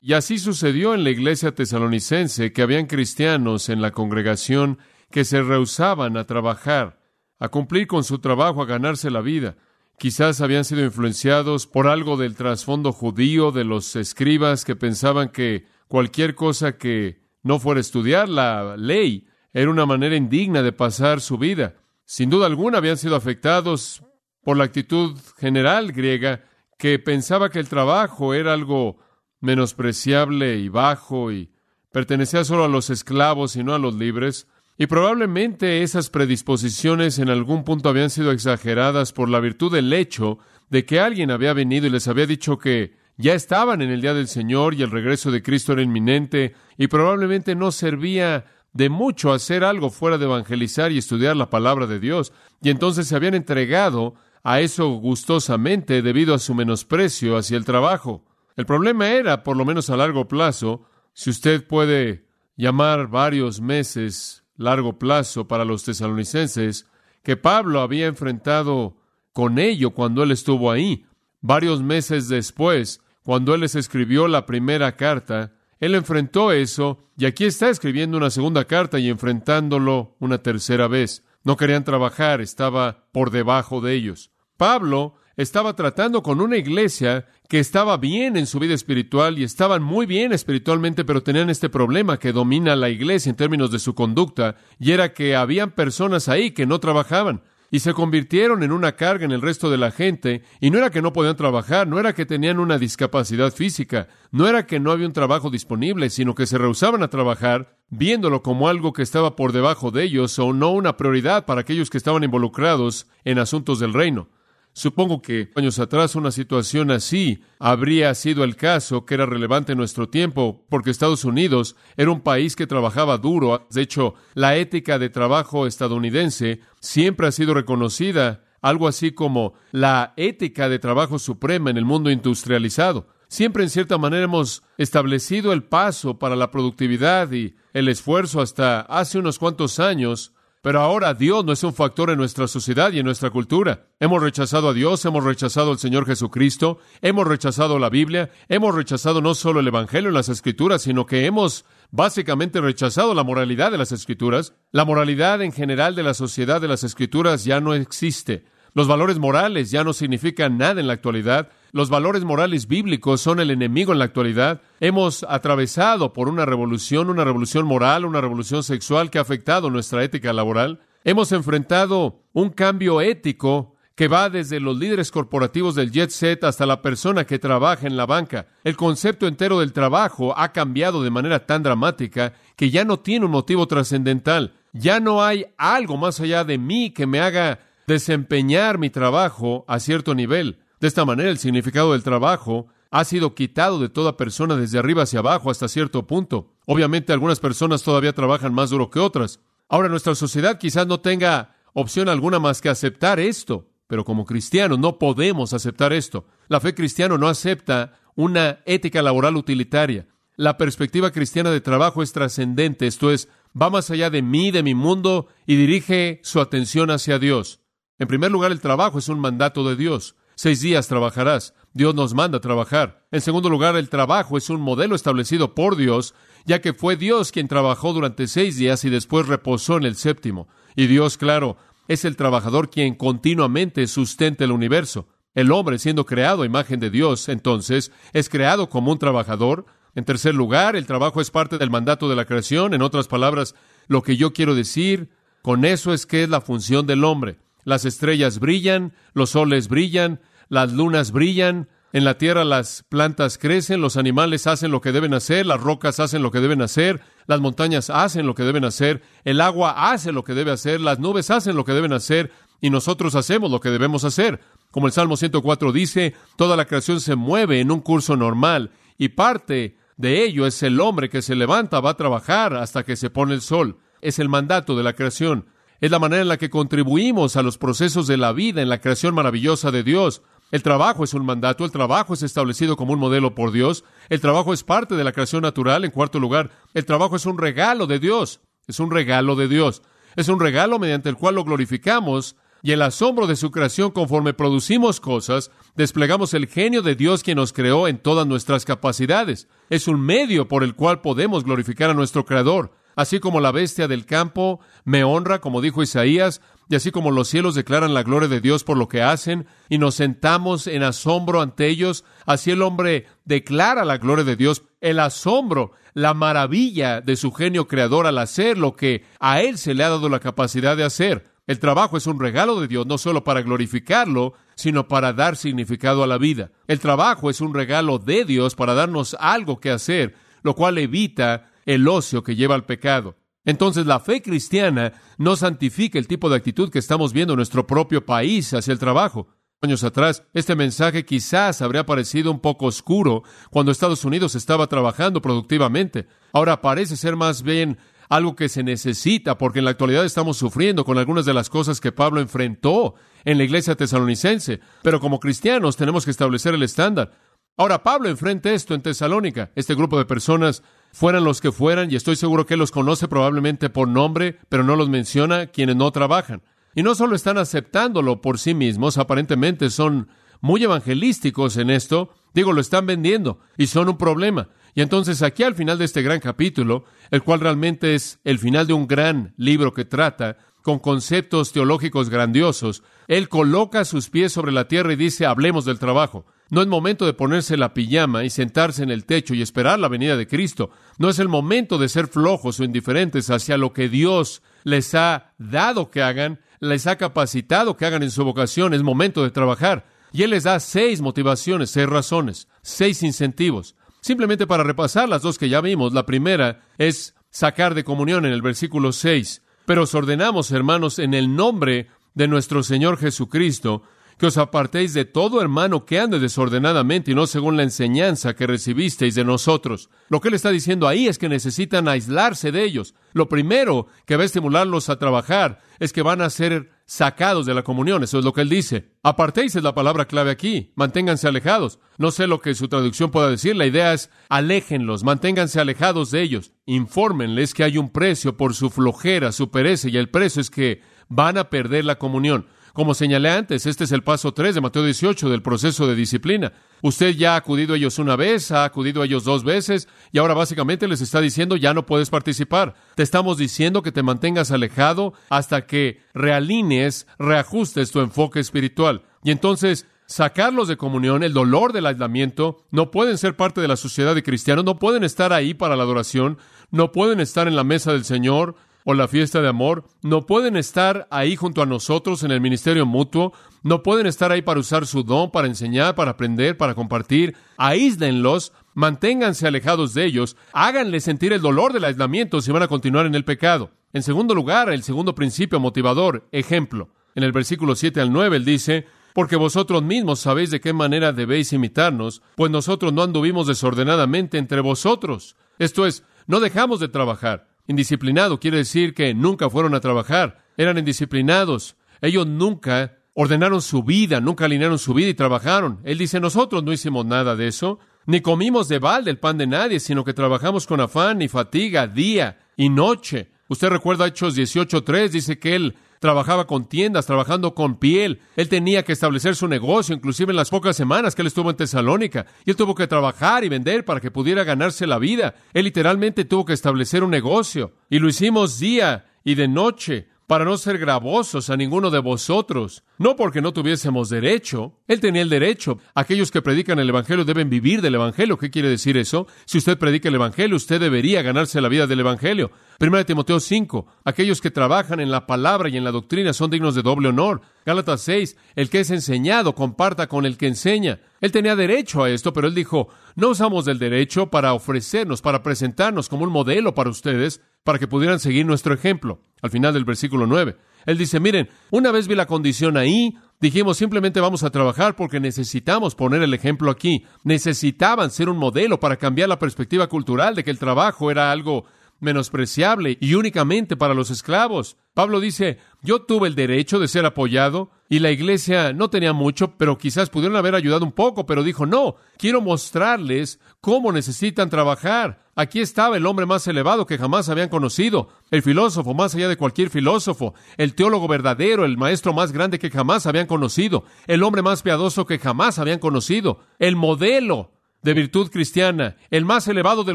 Y 0.00 0.14
así 0.14 0.38
sucedió 0.38 0.94
en 0.94 1.04
la 1.04 1.10
iglesia 1.10 1.54
tesalonicense, 1.54 2.54
que 2.54 2.62
habían 2.62 2.86
cristianos 2.86 3.68
en 3.68 3.82
la 3.82 3.90
congregación 3.90 4.78
que 5.10 5.26
se 5.26 5.42
rehusaban 5.42 6.16
a 6.16 6.24
trabajar, 6.24 6.98
a 7.38 7.50
cumplir 7.50 7.86
con 7.86 8.04
su 8.04 8.20
trabajo, 8.20 8.62
a 8.62 8.66
ganarse 8.66 9.10
la 9.10 9.20
vida. 9.20 9.56
Quizás 9.98 10.42
habían 10.42 10.64
sido 10.64 10.84
influenciados 10.84 11.66
por 11.66 11.86
algo 11.86 12.18
del 12.18 12.36
trasfondo 12.36 12.92
judío 12.92 13.50
de 13.50 13.64
los 13.64 13.96
escribas 13.96 14.64
que 14.64 14.76
pensaban 14.76 15.30
que 15.30 15.66
cualquier 15.88 16.34
cosa 16.34 16.76
que 16.76 17.22
no 17.42 17.58
fuera 17.58 17.80
estudiar 17.80 18.28
la 18.28 18.76
ley 18.76 19.26
era 19.54 19.70
una 19.70 19.86
manera 19.86 20.14
indigna 20.14 20.62
de 20.62 20.72
pasar 20.72 21.22
su 21.22 21.38
vida. 21.38 21.76
Sin 22.04 22.28
duda 22.28 22.44
alguna 22.44 22.78
habían 22.78 22.98
sido 22.98 23.16
afectados 23.16 24.02
por 24.42 24.58
la 24.58 24.64
actitud 24.64 25.18
general 25.38 25.92
griega 25.92 26.44
que 26.78 26.98
pensaba 26.98 27.48
que 27.48 27.58
el 27.58 27.68
trabajo 27.68 28.34
era 28.34 28.52
algo 28.52 28.98
menospreciable 29.40 30.58
y 30.58 30.68
bajo 30.68 31.32
y 31.32 31.50
pertenecía 31.90 32.44
solo 32.44 32.64
a 32.64 32.68
los 32.68 32.90
esclavos 32.90 33.56
y 33.56 33.64
no 33.64 33.74
a 33.74 33.78
los 33.78 33.94
libres. 33.94 34.46
Y 34.78 34.86
probablemente 34.88 35.82
esas 35.82 36.10
predisposiciones 36.10 37.18
en 37.18 37.30
algún 37.30 37.64
punto 37.64 37.88
habían 37.88 38.10
sido 38.10 38.30
exageradas 38.30 39.12
por 39.12 39.30
la 39.30 39.40
virtud 39.40 39.72
del 39.72 39.92
hecho 39.92 40.38
de 40.68 40.84
que 40.84 41.00
alguien 41.00 41.30
había 41.30 41.54
venido 41.54 41.86
y 41.86 41.90
les 41.90 42.08
había 42.08 42.26
dicho 42.26 42.58
que 42.58 42.94
ya 43.16 43.32
estaban 43.32 43.80
en 43.80 43.90
el 43.90 44.02
día 44.02 44.12
del 44.12 44.28
Señor 44.28 44.74
y 44.74 44.82
el 44.82 44.90
regreso 44.90 45.30
de 45.30 45.42
Cristo 45.42 45.72
era 45.72 45.82
inminente 45.82 46.54
y 46.76 46.88
probablemente 46.88 47.54
no 47.54 47.72
servía 47.72 48.44
de 48.74 48.90
mucho 48.90 49.32
hacer 49.32 49.64
algo 49.64 49.88
fuera 49.88 50.18
de 50.18 50.26
evangelizar 50.26 50.92
y 50.92 50.98
estudiar 50.98 51.34
la 51.36 51.48
palabra 51.48 51.86
de 51.86 51.98
Dios. 51.98 52.34
Y 52.60 52.68
entonces 52.68 53.08
se 53.08 53.16
habían 53.16 53.32
entregado 53.32 54.14
a 54.42 54.60
eso 54.60 54.90
gustosamente 54.90 56.02
debido 56.02 56.34
a 56.34 56.38
su 56.38 56.54
menosprecio 56.54 57.38
hacia 57.38 57.56
el 57.56 57.64
trabajo. 57.64 58.26
El 58.56 58.66
problema 58.66 59.08
era, 59.08 59.42
por 59.42 59.56
lo 59.56 59.64
menos 59.64 59.88
a 59.88 59.96
largo 59.96 60.28
plazo, 60.28 60.84
si 61.14 61.30
usted 61.30 61.66
puede 61.66 62.26
llamar 62.56 63.08
varios 63.08 63.62
meses 63.62 64.45
largo 64.56 64.98
plazo 64.98 65.48
para 65.48 65.64
los 65.64 65.84
tesalonicenses 65.84 66.86
que 67.22 67.36
Pablo 67.36 67.80
había 67.80 68.06
enfrentado 68.06 68.96
con 69.32 69.58
ello 69.58 69.90
cuando 69.90 70.22
él 70.22 70.30
estuvo 70.30 70.70
ahí. 70.70 71.04
Varios 71.40 71.82
meses 71.82 72.28
después, 72.28 73.00
cuando 73.22 73.54
él 73.54 73.60
les 73.60 73.74
escribió 73.74 74.28
la 74.28 74.46
primera 74.46 74.96
carta, 74.96 75.52
él 75.78 75.94
enfrentó 75.94 76.52
eso 76.52 76.98
y 77.18 77.26
aquí 77.26 77.44
está 77.44 77.68
escribiendo 77.68 78.16
una 78.16 78.30
segunda 78.30 78.64
carta 78.64 78.98
y 78.98 79.08
enfrentándolo 79.08 80.16
una 80.20 80.38
tercera 80.38 80.88
vez. 80.88 81.24
No 81.44 81.56
querían 81.56 81.84
trabajar, 81.84 82.40
estaba 82.40 83.04
por 83.12 83.30
debajo 83.30 83.80
de 83.80 83.94
ellos. 83.94 84.30
Pablo 84.56 85.14
estaba 85.36 85.76
tratando 85.76 86.22
con 86.22 86.40
una 86.40 86.56
iglesia 86.56 87.26
que 87.48 87.58
estaba 87.58 87.96
bien 87.98 88.36
en 88.36 88.46
su 88.46 88.58
vida 88.58 88.74
espiritual 88.74 89.38
y 89.38 89.44
estaban 89.44 89.82
muy 89.82 90.06
bien 90.06 90.32
espiritualmente, 90.32 91.04
pero 91.04 91.22
tenían 91.22 91.50
este 91.50 91.68
problema 91.68 92.18
que 92.18 92.32
domina 92.32 92.74
la 92.74 92.88
iglesia 92.88 93.30
en 93.30 93.36
términos 93.36 93.70
de 93.70 93.78
su 93.78 93.94
conducta, 93.94 94.56
y 94.78 94.92
era 94.92 95.12
que 95.12 95.36
habían 95.36 95.70
personas 95.70 96.28
ahí 96.28 96.52
que 96.52 96.66
no 96.66 96.80
trabajaban 96.80 97.42
y 97.70 97.80
se 97.80 97.94
convirtieron 97.94 98.62
en 98.62 98.72
una 98.72 98.92
carga 98.92 99.24
en 99.24 99.32
el 99.32 99.42
resto 99.42 99.70
de 99.70 99.76
la 99.76 99.90
gente, 99.90 100.42
y 100.60 100.70
no 100.70 100.78
era 100.78 100.90
que 100.90 101.02
no 101.02 101.12
podían 101.12 101.36
trabajar, 101.36 101.86
no 101.86 101.98
era 101.98 102.14
que 102.14 102.26
tenían 102.26 102.60
una 102.60 102.78
discapacidad 102.78 103.52
física, 103.52 104.08
no 104.30 104.46
era 104.46 104.66
que 104.66 104.80
no 104.80 104.92
había 104.92 105.06
un 105.06 105.12
trabajo 105.12 105.50
disponible, 105.50 106.10
sino 106.10 106.34
que 106.34 106.46
se 106.46 106.58
rehusaban 106.58 107.02
a 107.02 107.10
trabajar, 107.10 107.76
viéndolo 107.90 108.42
como 108.42 108.68
algo 108.68 108.92
que 108.92 109.02
estaba 109.02 109.36
por 109.36 109.52
debajo 109.52 109.90
de 109.90 110.04
ellos 110.04 110.38
o 110.38 110.52
no 110.52 110.70
una 110.70 110.96
prioridad 110.96 111.44
para 111.44 111.62
aquellos 111.62 111.90
que 111.90 111.98
estaban 111.98 112.24
involucrados 112.24 113.08
en 113.24 113.38
asuntos 113.38 113.80
del 113.80 113.92
reino. 113.92 114.28
Supongo 114.76 115.22
que 115.22 115.50
años 115.54 115.78
atrás 115.78 116.16
una 116.16 116.30
situación 116.30 116.90
así 116.90 117.42
habría 117.58 118.14
sido 118.14 118.44
el 118.44 118.56
caso 118.56 119.06
que 119.06 119.14
era 119.14 119.24
relevante 119.24 119.72
en 119.72 119.78
nuestro 119.78 120.10
tiempo, 120.10 120.66
porque 120.68 120.90
Estados 120.90 121.24
Unidos 121.24 121.76
era 121.96 122.10
un 122.10 122.20
país 122.20 122.56
que 122.56 122.66
trabajaba 122.66 123.16
duro. 123.16 123.66
De 123.70 123.80
hecho, 123.80 124.16
la 124.34 124.54
ética 124.56 124.98
de 124.98 125.08
trabajo 125.08 125.66
estadounidense 125.66 126.60
siempre 126.78 127.26
ha 127.26 127.32
sido 127.32 127.54
reconocida, 127.54 128.44
algo 128.60 128.86
así 128.86 129.12
como 129.12 129.54
la 129.72 130.12
ética 130.18 130.68
de 130.68 130.78
trabajo 130.78 131.18
suprema 131.18 131.70
en 131.70 131.78
el 131.78 131.86
mundo 131.86 132.10
industrializado. 132.10 133.06
Siempre 133.28 133.62
en 133.62 133.70
cierta 133.70 133.96
manera 133.96 134.24
hemos 134.24 134.62
establecido 134.76 135.54
el 135.54 135.64
paso 135.64 136.18
para 136.18 136.36
la 136.36 136.50
productividad 136.50 137.32
y 137.32 137.56
el 137.72 137.88
esfuerzo 137.88 138.42
hasta 138.42 138.82
hace 138.82 139.18
unos 139.18 139.38
cuantos 139.38 139.80
años 139.80 140.34
pero 140.66 140.80
ahora 140.80 141.14
Dios 141.14 141.44
no 141.44 141.52
es 141.52 141.62
un 141.62 141.72
factor 141.72 142.10
en 142.10 142.18
nuestra 142.18 142.48
sociedad 142.48 142.90
y 142.92 142.98
en 142.98 143.04
nuestra 143.04 143.30
cultura. 143.30 143.86
Hemos 144.00 144.20
rechazado 144.20 144.70
a 144.70 144.74
Dios, 144.74 145.04
hemos 145.04 145.22
rechazado 145.22 145.70
al 145.70 145.78
Señor 145.78 146.06
Jesucristo, 146.06 146.80
hemos 147.02 147.24
rechazado 147.24 147.78
la 147.78 147.88
Biblia, 147.88 148.30
hemos 148.48 148.74
rechazado 148.74 149.20
no 149.20 149.36
solo 149.36 149.60
el 149.60 149.68
Evangelio 149.68 150.08
en 150.08 150.14
las 150.14 150.28
Escrituras, 150.28 150.82
sino 150.82 151.06
que 151.06 151.24
hemos 151.24 151.64
básicamente 151.92 152.60
rechazado 152.60 153.14
la 153.14 153.22
moralidad 153.22 153.70
de 153.70 153.78
las 153.78 153.92
Escrituras. 153.92 154.54
La 154.72 154.84
moralidad 154.84 155.40
en 155.40 155.52
general 155.52 155.94
de 155.94 156.02
la 156.02 156.14
sociedad 156.14 156.60
de 156.60 156.66
las 156.66 156.82
Escrituras 156.82 157.44
ya 157.44 157.60
no 157.60 157.72
existe. 157.72 158.46
Los 158.74 158.88
valores 158.88 159.20
morales 159.20 159.70
ya 159.70 159.84
no 159.84 159.92
significan 159.92 160.58
nada 160.58 160.80
en 160.80 160.88
la 160.88 160.94
actualidad. 160.94 161.48
Los 161.76 161.90
valores 161.90 162.24
morales 162.24 162.68
bíblicos 162.68 163.20
son 163.20 163.38
el 163.38 163.50
enemigo 163.50 163.92
en 163.92 163.98
la 163.98 164.06
actualidad. 164.06 164.62
Hemos 164.80 165.26
atravesado 165.28 166.14
por 166.14 166.30
una 166.30 166.46
revolución, 166.46 167.10
una 167.10 167.22
revolución 167.22 167.66
moral, 167.66 168.06
una 168.06 168.22
revolución 168.22 168.62
sexual 168.62 169.10
que 169.10 169.18
ha 169.18 169.20
afectado 169.20 169.68
nuestra 169.68 170.02
ética 170.02 170.32
laboral. 170.32 170.80
Hemos 171.04 171.32
enfrentado 171.32 172.22
un 172.32 172.48
cambio 172.48 173.02
ético 173.02 173.74
que 173.94 174.08
va 174.08 174.30
desde 174.30 174.58
los 174.58 174.78
líderes 174.78 175.10
corporativos 175.10 175.74
del 175.74 175.92
jet 175.92 176.08
set 176.08 176.44
hasta 176.44 176.64
la 176.64 176.80
persona 176.80 177.26
que 177.26 177.38
trabaja 177.38 177.86
en 177.86 177.98
la 177.98 178.06
banca. 178.06 178.46
El 178.64 178.74
concepto 178.74 179.26
entero 179.26 179.60
del 179.60 179.74
trabajo 179.74 180.32
ha 180.34 180.54
cambiado 180.54 181.02
de 181.02 181.10
manera 181.10 181.44
tan 181.44 181.62
dramática 181.62 182.32
que 182.56 182.70
ya 182.70 182.86
no 182.86 183.00
tiene 183.00 183.26
un 183.26 183.32
motivo 183.32 183.68
trascendental. 183.68 184.54
Ya 184.72 184.98
no 184.98 185.22
hay 185.22 185.44
algo 185.58 185.98
más 185.98 186.20
allá 186.20 186.42
de 186.42 186.56
mí 186.56 186.88
que 186.92 187.06
me 187.06 187.20
haga 187.20 187.58
desempeñar 187.86 188.78
mi 188.78 188.88
trabajo 188.88 189.66
a 189.68 189.78
cierto 189.78 190.14
nivel. 190.14 190.60
De 190.80 190.88
esta 190.88 191.04
manera, 191.04 191.30
el 191.30 191.38
significado 191.38 191.92
del 191.92 192.02
trabajo 192.02 192.66
ha 192.90 193.04
sido 193.04 193.34
quitado 193.34 193.78
de 193.78 193.88
toda 193.88 194.16
persona 194.16 194.56
desde 194.56 194.78
arriba 194.78 195.02
hacia 195.02 195.20
abajo 195.20 195.50
hasta 195.50 195.68
cierto 195.68 196.06
punto. 196.06 196.52
Obviamente 196.66 197.12
algunas 197.12 197.40
personas 197.40 197.82
todavía 197.82 198.12
trabajan 198.12 198.54
más 198.54 198.70
duro 198.70 198.90
que 198.90 199.00
otras. 199.00 199.40
Ahora 199.68 199.88
nuestra 199.88 200.14
sociedad 200.14 200.58
quizás 200.58 200.86
no 200.86 201.00
tenga 201.00 201.56
opción 201.72 202.08
alguna 202.08 202.38
más 202.38 202.60
que 202.60 202.68
aceptar 202.68 203.18
esto, 203.20 203.68
pero 203.86 204.04
como 204.04 204.24
cristianos 204.24 204.78
no 204.78 204.98
podemos 204.98 205.52
aceptar 205.52 205.92
esto. 205.92 206.26
La 206.48 206.60
fe 206.60 206.74
cristiana 206.74 207.16
no 207.18 207.28
acepta 207.28 207.98
una 208.14 208.60
ética 208.66 209.02
laboral 209.02 209.36
utilitaria. 209.36 210.06
La 210.36 210.58
perspectiva 210.58 211.10
cristiana 211.12 211.50
de 211.50 211.60
trabajo 211.60 212.02
es 212.02 212.12
trascendente, 212.12 212.86
esto 212.86 213.10
es, 213.10 213.28
va 213.60 213.70
más 213.70 213.90
allá 213.90 214.10
de 214.10 214.22
mí, 214.22 214.50
de 214.50 214.62
mi 214.62 214.74
mundo, 214.74 215.28
y 215.46 215.56
dirige 215.56 216.20
su 216.22 216.40
atención 216.40 216.90
hacia 216.90 217.18
Dios. 217.18 217.60
En 217.98 218.06
primer 218.06 218.30
lugar, 218.30 218.52
el 218.52 218.60
trabajo 218.60 218.98
es 218.98 219.08
un 219.08 219.18
mandato 219.18 219.66
de 219.66 219.76
Dios. 219.76 220.14
Seis 220.38 220.60
días 220.60 220.86
trabajarás. 220.86 221.54
Dios 221.72 221.94
nos 221.94 222.12
manda 222.12 222.36
a 222.36 222.42
trabajar. 222.42 223.06
En 223.10 223.22
segundo 223.22 223.48
lugar, 223.48 223.74
el 223.74 223.88
trabajo 223.88 224.36
es 224.36 224.50
un 224.50 224.60
modelo 224.60 224.94
establecido 224.94 225.54
por 225.54 225.76
Dios, 225.76 226.14
ya 226.44 226.60
que 226.60 226.74
fue 226.74 226.96
Dios 226.96 227.32
quien 227.32 227.48
trabajó 227.48 227.94
durante 227.94 228.28
seis 228.28 228.58
días 228.58 228.84
y 228.84 228.90
después 228.90 229.26
reposó 229.26 229.78
en 229.78 229.84
el 229.84 229.96
séptimo. 229.96 230.46
Y 230.74 230.88
Dios, 230.88 231.16
claro, 231.16 231.56
es 231.88 232.04
el 232.04 232.16
trabajador 232.16 232.68
quien 232.68 232.96
continuamente 232.96 233.86
sustenta 233.86 234.44
el 234.44 234.52
universo. 234.52 235.08
El 235.34 235.50
hombre, 235.52 235.78
siendo 235.78 236.04
creado 236.04 236.42
a 236.42 236.46
imagen 236.46 236.80
de 236.80 236.90
Dios, 236.90 237.30
entonces, 237.30 237.90
es 238.12 238.28
creado 238.28 238.68
como 238.68 238.92
un 238.92 238.98
trabajador. 238.98 239.64
En 239.94 240.04
tercer 240.04 240.34
lugar, 240.34 240.76
el 240.76 240.86
trabajo 240.86 241.22
es 241.22 241.30
parte 241.30 241.56
del 241.56 241.70
mandato 241.70 242.10
de 242.10 242.16
la 242.16 242.26
creación. 242.26 242.74
En 242.74 242.82
otras 242.82 243.08
palabras, 243.08 243.54
lo 243.86 244.02
que 244.02 244.18
yo 244.18 244.34
quiero 244.34 244.54
decir 244.54 245.08
con 245.40 245.64
eso 245.64 245.94
es 245.94 246.04
que 246.04 246.24
es 246.24 246.28
la 246.28 246.42
función 246.42 246.86
del 246.86 247.04
hombre. 247.04 247.38
Las 247.66 247.84
estrellas 247.84 248.38
brillan, 248.38 248.92
los 249.12 249.30
soles 249.30 249.66
brillan, 249.66 250.20
las 250.48 250.72
lunas 250.72 251.10
brillan, 251.10 251.68
en 251.92 252.04
la 252.04 252.16
tierra 252.16 252.44
las 252.44 252.84
plantas 252.88 253.38
crecen, 253.38 253.80
los 253.80 253.96
animales 253.96 254.46
hacen 254.46 254.70
lo 254.70 254.80
que 254.80 254.92
deben 254.92 255.14
hacer, 255.14 255.46
las 255.46 255.60
rocas 255.60 255.98
hacen 255.98 256.22
lo 256.22 256.30
que 256.30 256.38
deben 256.38 256.62
hacer, 256.62 257.00
las 257.26 257.40
montañas 257.40 257.90
hacen 257.90 258.24
lo 258.24 258.36
que 258.36 258.44
deben 258.44 258.64
hacer, 258.64 259.02
el 259.24 259.40
agua 259.40 259.90
hace 259.90 260.12
lo 260.12 260.22
que 260.22 260.34
debe 260.34 260.52
hacer, 260.52 260.80
las 260.80 261.00
nubes 261.00 261.28
hacen 261.32 261.56
lo 261.56 261.64
que 261.64 261.72
deben 261.72 261.92
hacer 261.92 262.30
y 262.60 262.70
nosotros 262.70 263.16
hacemos 263.16 263.50
lo 263.50 263.58
que 263.58 263.70
debemos 263.70 264.04
hacer. 264.04 264.40
Como 264.70 264.86
el 264.86 264.92
Salmo 264.92 265.16
104 265.16 265.72
dice, 265.72 266.14
toda 266.36 266.56
la 266.56 266.66
creación 266.66 267.00
se 267.00 267.16
mueve 267.16 267.58
en 267.58 267.72
un 267.72 267.80
curso 267.80 268.16
normal 268.16 268.70
y 268.96 269.08
parte 269.08 269.76
de 269.96 270.22
ello 270.22 270.46
es 270.46 270.62
el 270.62 270.78
hombre 270.80 271.08
que 271.08 271.20
se 271.20 271.34
levanta, 271.34 271.80
va 271.80 271.90
a 271.90 271.96
trabajar 271.96 272.54
hasta 272.54 272.84
que 272.84 272.94
se 272.94 273.10
pone 273.10 273.34
el 273.34 273.40
sol. 273.40 273.78
Es 274.02 274.20
el 274.20 274.28
mandato 274.28 274.76
de 274.76 274.84
la 274.84 274.92
creación. 274.92 275.46
Es 275.80 275.90
la 275.90 275.98
manera 275.98 276.22
en 276.22 276.28
la 276.28 276.38
que 276.38 276.48
contribuimos 276.48 277.36
a 277.36 277.42
los 277.42 277.58
procesos 277.58 278.06
de 278.06 278.16
la 278.16 278.32
vida 278.32 278.62
en 278.62 278.68
la 278.70 278.80
creación 278.80 279.14
maravillosa 279.14 279.70
de 279.70 279.82
Dios. 279.82 280.22
El 280.50 280.62
trabajo 280.62 281.04
es 281.04 281.12
un 281.12 281.26
mandato, 281.26 281.64
el 281.64 281.70
trabajo 281.70 282.14
es 282.14 282.22
establecido 282.22 282.76
como 282.76 282.94
un 282.94 282.98
modelo 282.98 283.34
por 283.34 283.52
Dios, 283.52 283.84
el 284.08 284.20
trabajo 284.20 284.54
es 284.54 284.62
parte 284.62 284.94
de 284.94 285.04
la 285.04 285.12
creación 285.12 285.42
natural. 285.42 285.84
En 285.84 285.90
cuarto 285.90 286.18
lugar, 286.18 286.50
el 286.72 286.86
trabajo 286.86 287.16
es 287.16 287.26
un 287.26 287.36
regalo 287.36 287.86
de 287.86 287.98
Dios, 287.98 288.40
es 288.66 288.80
un 288.80 288.90
regalo 288.90 289.36
de 289.36 289.48
Dios, 289.48 289.82
es 290.14 290.28
un 290.28 290.40
regalo 290.40 290.78
mediante 290.78 291.10
el 291.10 291.16
cual 291.16 291.34
lo 291.34 291.44
glorificamos 291.44 292.36
y 292.62 292.72
el 292.72 292.80
asombro 292.80 293.26
de 293.26 293.36
su 293.36 293.50
creación 293.50 293.90
conforme 293.90 294.34
producimos 294.34 294.98
cosas, 294.98 295.50
desplegamos 295.74 296.32
el 296.32 296.46
genio 296.46 296.80
de 296.80 296.94
Dios 296.94 297.22
quien 297.22 297.36
nos 297.36 297.52
creó 297.52 297.86
en 297.86 297.98
todas 297.98 298.26
nuestras 298.26 298.64
capacidades. 298.64 299.46
Es 299.68 299.88
un 299.88 300.00
medio 300.00 300.48
por 300.48 300.64
el 300.64 300.74
cual 300.74 301.02
podemos 301.02 301.44
glorificar 301.44 301.90
a 301.90 301.94
nuestro 301.94 302.24
Creador. 302.24 302.72
Así 302.96 303.20
como 303.20 303.40
la 303.40 303.52
bestia 303.52 303.88
del 303.88 304.06
campo 304.06 304.58
me 304.84 305.04
honra, 305.04 305.40
como 305.42 305.60
dijo 305.60 305.82
Isaías, 305.82 306.40
y 306.68 306.76
así 306.76 306.90
como 306.90 307.10
los 307.10 307.28
cielos 307.28 307.54
declaran 307.54 307.92
la 307.92 308.02
gloria 308.02 308.28
de 308.28 308.40
Dios 308.40 308.64
por 308.64 308.78
lo 308.78 308.88
que 308.88 309.02
hacen, 309.02 309.46
y 309.68 309.76
nos 309.76 309.96
sentamos 309.96 310.66
en 310.66 310.82
asombro 310.82 311.42
ante 311.42 311.68
ellos, 311.68 312.04
así 312.24 312.50
el 312.50 312.62
hombre 312.62 313.06
declara 313.26 313.84
la 313.84 313.98
gloria 313.98 314.24
de 314.24 314.34
Dios, 314.34 314.62
el 314.80 314.98
asombro, 314.98 315.72
la 315.92 316.14
maravilla 316.14 317.02
de 317.02 317.16
su 317.16 317.32
genio 317.32 317.68
creador 317.68 318.06
al 318.06 318.18
hacer 318.18 318.56
lo 318.56 318.76
que 318.76 319.04
a 319.20 319.42
él 319.42 319.58
se 319.58 319.74
le 319.74 319.84
ha 319.84 319.90
dado 319.90 320.08
la 320.08 320.20
capacidad 320.20 320.76
de 320.76 320.84
hacer. 320.84 321.30
El 321.46 321.58
trabajo 321.60 321.96
es 321.96 322.06
un 322.06 322.18
regalo 322.18 322.60
de 322.60 322.66
Dios, 322.66 322.86
no 322.86 322.98
solo 322.98 323.24
para 323.24 323.42
glorificarlo, 323.42 324.32
sino 324.56 324.88
para 324.88 325.12
dar 325.12 325.36
significado 325.36 326.02
a 326.02 326.06
la 326.06 326.18
vida. 326.18 326.50
El 326.66 326.80
trabajo 326.80 327.28
es 327.30 327.40
un 327.40 327.54
regalo 327.54 327.98
de 327.98 328.24
Dios 328.24 328.54
para 328.54 328.74
darnos 328.74 329.16
algo 329.20 329.60
que 329.60 329.70
hacer, 329.70 330.16
lo 330.42 330.54
cual 330.54 330.78
evita 330.78 331.50
el 331.66 331.86
ocio 331.86 332.22
que 332.22 332.36
lleva 332.36 332.54
al 332.54 332.64
pecado. 332.64 333.16
Entonces 333.44 333.86
la 333.86 334.00
fe 334.00 334.22
cristiana 334.22 334.94
no 335.18 335.36
santifica 335.36 335.98
el 335.98 336.08
tipo 336.08 336.28
de 336.30 336.36
actitud 336.36 336.70
que 336.70 336.78
estamos 336.78 337.12
viendo 337.12 337.34
en 337.34 337.36
nuestro 337.36 337.66
propio 337.66 338.04
país 338.04 338.54
hacia 338.54 338.72
el 338.72 338.78
trabajo. 338.78 339.28
Años 339.62 339.84
atrás, 339.84 340.22
este 340.34 340.54
mensaje 340.54 341.04
quizás 341.04 341.62
habría 341.62 341.86
parecido 341.86 342.30
un 342.30 342.40
poco 342.40 342.66
oscuro 342.66 343.22
cuando 343.50 343.72
Estados 343.72 344.04
Unidos 344.04 344.34
estaba 344.34 344.66
trabajando 344.66 345.22
productivamente. 345.22 346.06
Ahora 346.32 346.60
parece 346.60 346.96
ser 346.96 347.16
más 347.16 347.42
bien 347.42 347.78
algo 348.08 348.36
que 348.36 348.48
se 348.48 348.62
necesita 348.62 349.38
porque 349.38 349.60
en 349.60 349.64
la 349.64 349.72
actualidad 349.72 350.04
estamos 350.04 350.36
sufriendo 350.36 350.84
con 350.84 350.98
algunas 350.98 351.24
de 351.24 351.34
las 351.34 351.48
cosas 351.48 351.80
que 351.80 351.92
Pablo 351.92 352.20
enfrentó 352.20 352.94
en 353.24 353.38
la 353.38 353.44
iglesia 353.44 353.76
tesalonicense. 353.76 354.60
Pero 354.82 355.00
como 355.00 355.20
cristianos 355.20 355.76
tenemos 355.76 356.04
que 356.04 356.10
establecer 356.10 356.54
el 356.54 356.62
estándar. 356.62 357.12
Ahora 357.56 357.82
Pablo 357.82 358.10
enfrenta 358.10 358.52
esto 358.52 358.74
en 358.74 358.82
Tesalónica. 358.82 359.50
Este 359.54 359.74
grupo 359.74 359.96
de 359.96 360.04
personas 360.04 360.62
fueran 360.96 361.24
los 361.24 361.42
que 361.42 361.52
fueran, 361.52 361.92
y 361.92 361.96
estoy 361.96 362.16
seguro 362.16 362.46
que 362.46 362.56
los 362.56 362.70
conoce 362.70 363.06
probablemente 363.06 363.68
por 363.68 363.86
nombre, 363.86 364.38
pero 364.48 364.64
no 364.64 364.76
los 364.76 364.88
menciona 364.88 365.48
quienes 365.48 365.76
no 365.76 365.90
trabajan. 365.90 366.40
Y 366.74 366.82
no 366.82 366.94
solo 366.94 367.14
están 367.14 367.36
aceptándolo 367.36 368.22
por 368.22 368.38
sí 368.38 368.54
mismos, 368.54 368.96
aparentemente 368.96 369.68
son 369.68 370.08
muy 370.40 370.64
evangelísticos 370.64 371.58
en 371.58 371.68
esto, 371.68 372.14
digo, 372.32 372.54
lo 372.54 372.62
están 372.62 372.86
vendiendo 372.86 373.40
y 373.58 373.66
son 373.66 373.90
un 373.90 373.98
problema. 373.98 374.48
Y 374.74 374.80
entonces 374.80 375.20
aquí 375.20 375.42
al 375.42 375.54
final 375.54 375.76
de 375.76 375.84
este 375.84 376.00
gran 376.00 376.18
capítulo, 376.18 376.86
el 377.10 377.22
cual 377.22 377.40
realmente 377.40 377.94
es 377.94 378.18
el 378.24 378.38
final 378.38 378.66
de 378.66 378.72
un 378.72 378.86
gran 378.86 379.34
libro 379.36 379.74
que 379.74 379.84
trata 379.84 380.38
con 380.66 380.80
conceptos 380.80 381.52
teológicos 381.52 382.10
grandiosos, 382.10 382.82
él 383.06 383.28
coloca 383.28 383.84
sus 383.84 384.10
pies 384.10 384.32
sobre 384.32 384.50
la 384.50 384.66
tierra 384.66 384.94
y 384.94 384.96
dice, 384.96 385.24
hablemos 385.24 385.64
del 385.64 385.78
trabajo. 385.78 386.26
No 386.50 386.60
es 386.60 386.66
momento 386.66 387.06
de 387.06 387.12
ponerse 387.12 387.56
la 387.56 387.72
pijama 387.72 388.24
y 388.24 388.30
sentarse 388.30 388.82
en 388.82 388.90
el 388.90 389.04
techo 389.04 389.32
y 389.32 389.42
esperar 389.42 389.78
la 389.78 389.86
venida 389.86 390.16
de 390.16 390.26
Cristo. 390.26 390.70
No 390.98 391.08
es 391.08 391.20
el 391.20 391.28
momento 391.28 391.78
de 391.78 391.88
ser 391.88 392.08
flojos 392.08 392.58
o 392.58 392.64
indiferentes 392.64 393.30
hacia 393.30 393.58
lo 393.58 393.72
que 393.72 393.88
Dios 393.88 394.42
les 394.64 394.92
ha 394.96 395.34
dado 395.38 395.88
que 395.92 396.02
hagan, 396.02 396.40
les 396.58 396.88
ha 396.88 396.96
capacitado 396.96 397.76
que 397.76 397.86
hagan 397.86 398.02
en 398.02 398.10
su 398.10 398.24
vocación. 398.24 398.74
Es 398.74 398.82
momento 398.82 399.22
de 399.22 399.30
trabajar. 399.30 399.86
Y 400.12 400.24
Él 400.24 400.30
les 400.30 400.42
da 400.42 400.58
seis 400.58 401.00
motivaciones, 401.00 401.70
seis 401.70 401.88
razones, 401.88 402.48
seis 402.62 403.04
incentivos. 403.04 403.76
Simplemente 404.00 404.48
para 404.48 404.64
repasar 404.64 405.08
las 405.08 405.22
dos 405.22 405.38
que 405.38 405.48
ya 405.48 405.60
vimos. 405.60 405.92
La 405.92 406.06
primera 406.06 406.62
es 406.76 407.14
sacar 407.30 407.76
de 407.76 407.84
comunión 407.84 408.26
en 408.26 408.32
el 408.32 408.42
versículo 408.42 408.90
6. 408.90 409.42
Pero 409.66 409.82
os 409.82 409.94
ordenamos, 409.94 410.50
hermanos, 410.52 410.98
en 410.98 411.12
el 411.12 411.34
nombre 411.34 411.88
de 412.14 412.28
nuestro 412.28 412.62
Señor 412.62 412.98
Jesucristo, 412.98 413.82
que 414.16 414.26
os 414.26 414.38
apartéis 414.38 414.94
de 414.94 415.04
todo 415.04 415.42
hermano 415.42 415.84
que 415.84 416.00
ande 416.00 416.18
desordenadamente 416.18 417.10
y 417.10 417.14
no 417.14 417.26
según 417.26 417.56
la 417.56 417.64
enseñanza 417.64 418.34
que 418.34 418.46
recibisteis 418.46 419.14
de 419.14 419.24
nosotros. 419.24 419.90
Lo 420.08 420.20
que 420.20 420.28
él 420.28 420.34
está 420.34 420.50
diciendo 420.50 420.88
ahí 420.88 421.06
es 421.06 421.18
que 421.18 421.28
necesitan 421.28 421.88
aislarse 421.88 422.50
de 422.50 422.64
ellos. 422.64 422.94
Lo 423.12 423.28
primero 423.28 423.88
que 424.06 424.16
va 424.16 424.22
a 424.22 424.26
estimularlos 424.26 424.88
a 424.88 424.98
trabajar 424.98 425.60
es 425.78 425.92
que 425.92 426.00
van 426.02 426.22
a 426.22 426.30
ser 426.30 426.70
sacados 426.86 427.44
de 427.44 427.54
la 427.54 427.62
comunión. 427.62 428.02
Eso 428.02 428.18
es 428.18 428.24
lo 428.24 428.32
que 428.32 428.40
él 428.40 428.48
dice. 428.48 428.92
Apartéis 429.02 429.56
es 429.56 429.62
la 429.62 429.74
palabra 429.74 430.06
clave 430.06 430.30
aquí. 430.30 430.72
Manténganse 430.76 431.28
alejados. 431.28 431.78
No 431.98 432.10
sé 432.10 432.26
lo 432.26 432.40
que 432.40 432.54
su 432.54 432.68
traducción 432.68 433.10
pueda 433.10 433.28
decir. 433.28 433.56
La 433.56 433.66
idea 433.66 433.92
es 433.92 434.10
aléjenlos, 434.28 435.04
manténganse 435.04 435.60
alejados 435.60 436.10
de 436.10 436.22
ellos. 436.22 436.52
Infórmenles 436.64 437.52
que 437.52 437.64
hay 437.64 437.76
un 437.76 437.90
precio 437.90 438.36
por 438.36 438.54
su 438.54 438.70
flojera, 438.70 439.32
su 439.32 439.50
pereza, 439.50 439.88
y 439.88 439.96
el 439.96 440.08
precio 440.08 440.40
es 440.40 440.50
que 440.50 440.80
van 441.08 441.36
a 441.36 441.50
perder 441.50 441.84
la 441.84 441.98
comunión. 441.98 442.46
Como 442.76 442.92
señalé 442.92 443.30
antes, 443.30 443.64
este 443.64 443.84
es 443.84 443.92
el 443.92 444.02
paso 444.02 444.34
3 444.34 444.54
de 444.54 444.60
Mateo 444.60 444.84
18 444.84 445.30
del 445.30 445.40
proceso 445.40 445.86
de 445.86 445.94
disciplina. 445.94 446.52
Usted 446.82 447.16
ya 447.16 447.32
ha 447.32 447.36
acudido 447.36 447.72
a 447.72 447.78
ellos 447.78 447.98
una 447.98 448.16
vez, 448.16 448.52
ha 448.52 448.64
acudido 448.64 449.00
a 449.00 449.06
ellos 449.06 449.24
dos 449.24 449.44
veces 449.44 449.88
y 450.12 450.18
ahora 450.18 450.34
básicamente 450.34 450.86
les 450.86 451.00
está 451.00 451.22
diciendo 451.22 451.56
ya 451.56 451.72
no 451.72 451.86
puedes 451.86 452.10
participar. 452.10 452.74
Te 452.94 453.02
estamos 453.02 453.38
diciendo 453.38 453.80
que 453.80 453.92
te 453.92 454.02
mantengas 454.02 454.50
alejado 454.50 455.14
hasta 455.30 455.64
que 455.64 456.02
realines, 456.12 457.06
reajustes 457.18 457.92
tu 457.92 458.00
enfoque 458.00 458.40
espiritual. 458.40 459.04
Y 459.24 459.30
entonces 459.30 459.86
sacarlos 460.04 460.68
de 460.68 460.76
comunión, 460.76 461.22
el 461.22 461.32
dolor 461.32 461.72
del 461.72 461.86
aislamiento, 461.86 462.58
no 462.70 462.90
pueden 462.90 463.16
ser 463.16 463.36
parte 463.36 463.62
de 463.62 463.68
la 463.68 463.76
sociedad 463.76 464.14
de 464.14 464.22
cristianos, 464.22 464.66
no 464.66 464.78
pueden 464.78 465.02
estar 465.02 465.32
ahí 465.32 465.54
para 465.54 465.76
la 465.76 465.82
adoración, 465.82 466.36
no 466.70 466.92
pueden 466.92 467.20
estar 467.20 467.48
en 467.48 467.56
la 467.56 467.64
mesa 467.64 467.92
del 467.92 468.04
Señor, 468.04 468.54
o 468.88 468.94
la 468.94 469.08
fiesta 469.08 469.42
de 469.42 469.48
amor, 469.48 469.84
no 470.00 470.26
pueden 470.26 470.56
estar 470.56 471.08
ahí 471.10 471.34
junto 471.34 471.60
a 471.60 471.66
nosotros 471.66 472.22
en 472.22 472.30
el 472.30 472.40
ministerio 472.40 472.86
mutuo, 472.86 473.32
no 473.64 473.82
pueden 473.82 474.06
estar 474.06 474.30
ahí 474.30 474.42
para 474.42 474.60
usar 474.60 474.86
su 474.86 475.02
don, 475.02 475.32
para 475.32 475.48
enseñar, 475.48 475.96
para 475.96 476.12
aprender, 476.12 476.56
para 476.56 476.76
compartir. 476.76 477.34
Aíslenlos, 477.56 478.52
manténganse 478.74 479.48
alejados 479.48 479.92
de 479.92 480.04
ellos, 480.04 480.36
háganles 480.52 481.02
sentir 481.02 481.32
el 481.32 481.40
dolor 481.40 481.72
del 481.72 481.82
aislamiento 481.82 482.40
si 482.40 482.52
van 482.52 482.62
a 482.62 482.68
continuar 482.68 483.06
en 483.06 483.16
el 483.16 483.24
pecado. 483.24 483.72
En 483.92 484.04
segundo 484.04 484.36
lugar, 484.36 484.70
el 484.70 484.84
segundo 484.84 485.16
principio 485.16 485.58
motivador, 485.58 486.28
ejemplo. 486.30 486.90
En 487.16 487.24
el 487.24 487.32
versículo 487.32 487.74
7 487.74 488.00
al 488.00 488.12
9, 488.12 488.36
él 488.36 488.44
dice, 488.44 488.86
porque 489.14 489.34
vosotros 489.34 489.82
mismos 489.82 490.20
sabéis 490.20 490.52
de 490.52 490.60
qué 490.60 490.72
manera 490.72 491.12
debéis 491.12 491.52
imitarnos, 491.52 492.22
pues 492.36 492.52
nosotros 492.52 492.92
no 492.92 493.02
anduvimos 493.02 493.48
desordenadamente 493.48 494.38
entre 494.38 494.60
vosotros. 494.60 495.34
Esto 495.58 495.86
es, 495.86 496.04
no 496.28 496.38
dejamos 496.38 496.78
de 496.78 496.86
trabajar. 496.86 497.48
Indisciplinado 497.66 498.38
quiere 498.38 498.58
decir 498.58 498.94
que 498.94 499.14
nunca 499.14 499.50
fueron 499.50 499.74
a 499.74 499.80
trabajar, 499.80 500.44
eran 500.56 500.78
indisciplinados. 500.78 501.76
Ellos 502.00 502.26
nunca 502.26 502.98
ordenaron 503.14 503.62
su 503.62 503.82
vida, 503.82 504.20
nunca 504.20 504.44
alinearon 504.44 504.78
su 504.78 504.94
vida 504.94 505.08
y 505.08 505.14
trabajaron. 505.14 505.80
Él 505.84 505.98
dice, 505.98 506.20
nosotros 506.20 506.62
no 506.62 506.72
hicimos 506.72 507.06
nada 507.06 507.34
de 507.34 507.48
eso, 507.48 507.78
ni 508.04 508.20
comimos 508.20 508.68
de 508.68 508.78
balde 508.78 509.10
el 509.10 509.18
pan 509.18 509.38
de 509.38 509.46
nadie, 509.46 509.80
sino 509.80 510.04
que 510.04 510.14
trabajamos 510.14 510.66
con 510.66 510.80
afán 510.80 511.22
y 511.22 511.28
fatiga 511.28 511.86
día 511.86 512.38
y 512.56 512.68
noche. 512.68 513.30
Usted 513.48 513.68
recuerda 513.68 514.06
Hechos 514.06 514.36
18.3, 514.36 515.08
dice 515.08 515.38
que 515.38 515.56
él 515.56 515.76
trabajaba 516.00 516.46
con 516.46 516.68
tiendas, 516.68 517.06
trabajando 517.06 517.54
con 517.54 517.78
piel. 517.78 518.20
Él 518.36 518.48
tenía 518.48 518.84
que 518.84 518.92
establecer 518.92 519.36
su 519.36 519.48
negocio, 519.48 519.94
inclusive 519.94 520.32
en 520.32 520.36
las 520.36 520.50
pocas 520.50 520.76
semanas 520.76 521.14
que 521.14 521.22
él 521.22 521.28
estuvo 521.28 521.50
en 521.50 521.56
Tesalónica. 521.56 522.26
Y 522.44 522.50
él 522.50 522.56
tuvo 522.56 522.74
que 522.74 522.86
trabajar 522.86 523.44
y 523.44 523.48
vender 523.48 523.84
para 523.84 524.00
que 524.00 524.10
pudiera 524.10 524.44
ganarse 524.44 524.86
la 524.86 524.98
vida. 524.98 525.34
Él 525.52 525.64
literalmente 525.64 526.24
tuvo 526.24 526.44
que 526.44 526.52
establecer 526.52 527.02
un 527.04 527.10
negocio. 527.10 527.72
Y 527.90 527.98
lo 527.98 528.08
hicimos 528.08 528.58
día 528.58 529.06
y 529.24 529.34
de 529.34 529.48
noche 529.48 530.08
para 530.26 530.44
no 530.44 530.56
ser 530.56 530.78
gravosos 530.78 531.50
a 531.50 531.56
ninguno 531.56 531.90
de 531.90 532.00
vosotros, 532.00 532.82
no 532.98 533.14
porque 533.14 533.40
no 533.40 533.52
tuviésemos 533.52 534.08
derecho, 534.08 534.72
él 534.88 535.00
tenía 535.00 535.22
el 535.22 535.28
derecho. 535.28 535.78
Aquellos 535.94 536.30
que 536.30 536.42
predican 536.42 536.78
el 536.80 536.88
Evangelio 536.88 537.24
deben 537.24 537.48
vivir 537.48 537.80
del 537.80 537.94
Evangelio. 537.94 538.36
¿Qué 538.36 538.50
quiere 538.50 538.68
decir 538.68 538.96
eso? 538.96 539.26
Si 539.44 539.58
usted 539.58 539.78
predica 539.78 540.08
el 540.08 540.16
Evangelio, 540.16 540.56
usted 540.56 540.80
debería 540.80 541.22
ganarse 541.22 541.60
la 541.60 541.68
vida 541.68 541.86
del 541.86 542.00
Evangelio. 542.00 542.50
Primera 542.78 542.98
de 542.98 543.04
Timoteo 543.06 543.40
5, 543.40 543.86
aquellos 544.04 544.40
que 544.40 544.50
trabajan 544.50 545.00
en 545.00 545.10
la 545.10 545.26
palabra 545.26 545.68
y 545.68 545.76
en 545.76 545.84
la 545.84 545.92
doctrina 545.92 546.32
son 546.32 546.50
dignos 546.50 546.74
de 546.74 546.82
doble 546.82 547.08
honor. 547.08 547.40
Gálatas 547.64 548.02
6, 548.02 548.36
el 548.56 548.68
que 548.68 548.80
es 548.80 548.90
enseñado 548.90 549.54
comparta 549.54 550.08
con 550.08 550.26
el 550.26 550.36
que 550.36 550.48
enseña. 550.48 551.00
Él 551.20 551.32
tenía 551.32 551.56
derecho 551.56 552.02
a 552.02 552.10
esto, 552.10 552.32
pero 552.32 552.48
él 552.48 552.54
dijo, 552.54 552.88
no 553.14 553.30
usamos 553.30 553.64
del 553.64 553.78
derecho 553.78 554.26
para 554.26 554.52
ofrecernos, 554.52 555.22
para 555.22 555.42
presentarnos 555.42 556.08
como 556.08 556.24
un 556.24 556.32
modelo 556.32 556.74
para 556.74 556.90
ustedes, 556.90 557.40
para 557.66 557.80
que 557.80 557.88
pudieran 557.88 558.20
seguir 558.20 558.46
nuestro 558.46 558.72
ejemplo. 558.72 559.20
Al 559.42 559.50
final 559.50 559.74
del 559.74 559.84
versículo 559.84 560.26
9, 560.26 560.56
él 560.86 560.96
dice, 560.96 561.18
miren, 561.18 561.50
una 561.70 561.90
vez 561.90 562.06
vi 562.06 562.14
la 562.14 562.26
condición 562.26 562.76
ahí, 562.76 563.18
dijimos 563.40 563.76
simplemente 563.76 564.20
vamos 564.20 564.44
a 564.44 564.50
trabajar 564.50 564.94
porque 564.94 565.18
necesitamos 565.18 565.96
poner 565.96 566.22
el 566.22 566.32
ejemplo 566.32 566.70
aquí. 566.70 567.04
Necesitaban 567.24 568.12
ser 568.12 568.28
un 568.28 568.38
modelo 568.38 568.78
para 568.78 568.96
cambiar 568.96 569.28
la 569.28 569.40
perspectiva 569.40 569.88
cultural 569.88 570.36
de 570.36 570.44
que 570.44 570.52
el 570.52 570.60
trabajo 570.60 571.10
era 571.10 571.32
algo 571.32 571.64
menospreciable 571.98 572.98
y 573.00 573.14
únicamente 573.14 573.76
para 573.76 573.94
los 573.94 574.10
esclavos. 574.10 574.76
Pablo 574.94 575.18
dice, 575.18 575.58
yo 575.82 576.02
tuve 576.02 576.28
el 576.28 576.36
derecho 576.36 576.78
de 576.78 576.86
ser 576.86 577.04
apoyado 577.04 577.72
y 577.88 578.00
la 578.00 578.10
iglesia 578.10 578.72
no 578.72 578.90
tenía 578.90 579.12
mucho, 579.12 579.56
pero 579.56 579.78
quizás 579.78 580.10
pudieron 580.10 580.36
haber 580.36 580.54
ayudado 580.54 580.84
un 580.84 580.92
poco, 580.92 581.26
pero 581.26 581.42
dijo, 581.42 581.66
no, 581.66 581.96
quiero 582.16 582.40
mostrarles 582.40 583.38
cómo 583.60 583.92
necesitan 583.92 584.50
trabajar. 584.50 585.24
Aquí 585.36 585.60
estaba 585.60 585.96
el 585.96 586.06
hombre 586.06 586.26
más 586.26 586.46
elevado 586.46 586.86
que 586.86 586.98
jamás 586.98 587.28
habían 587.28 587.48
conocido, 587.48 588.08
el 588.30 588.42
filósofo 588.42 588.94
más 588.94 589.14
allá 589.14 589.28
de 589.28 589.36
cualquier 589.36 589.70
filósofo, 589.70 590.34
el 590.56 590.74
teólogo 590.74 591.06
verdadero, 591.06 591.64
el 591.64 591.76
maestro 591.76 592.12
más 592.12 592.32
grande 592.32 592.58
que 592.58 592.70
jamás 592.70 593.06
habían 593.06 593.26
conocido, 593.26 593.84
el 594.06 594.22
hombre 594.22 594.42
más 594.42 594.62
piadoso 594.62 595.06
que 595.06 595.18
jamás 595.18 595.58
habían 595.58 595.78
conocido, 595.78 596.40
el 596.58 596.74
modelo 596.74 597.52
de 597.82 597.94
virtud 597.94 598.30
cristiana, 598.30 598.96
el 599.10 599.24
más 599.24 599.46
elevado 599.46 599.84
de 599.84 599.94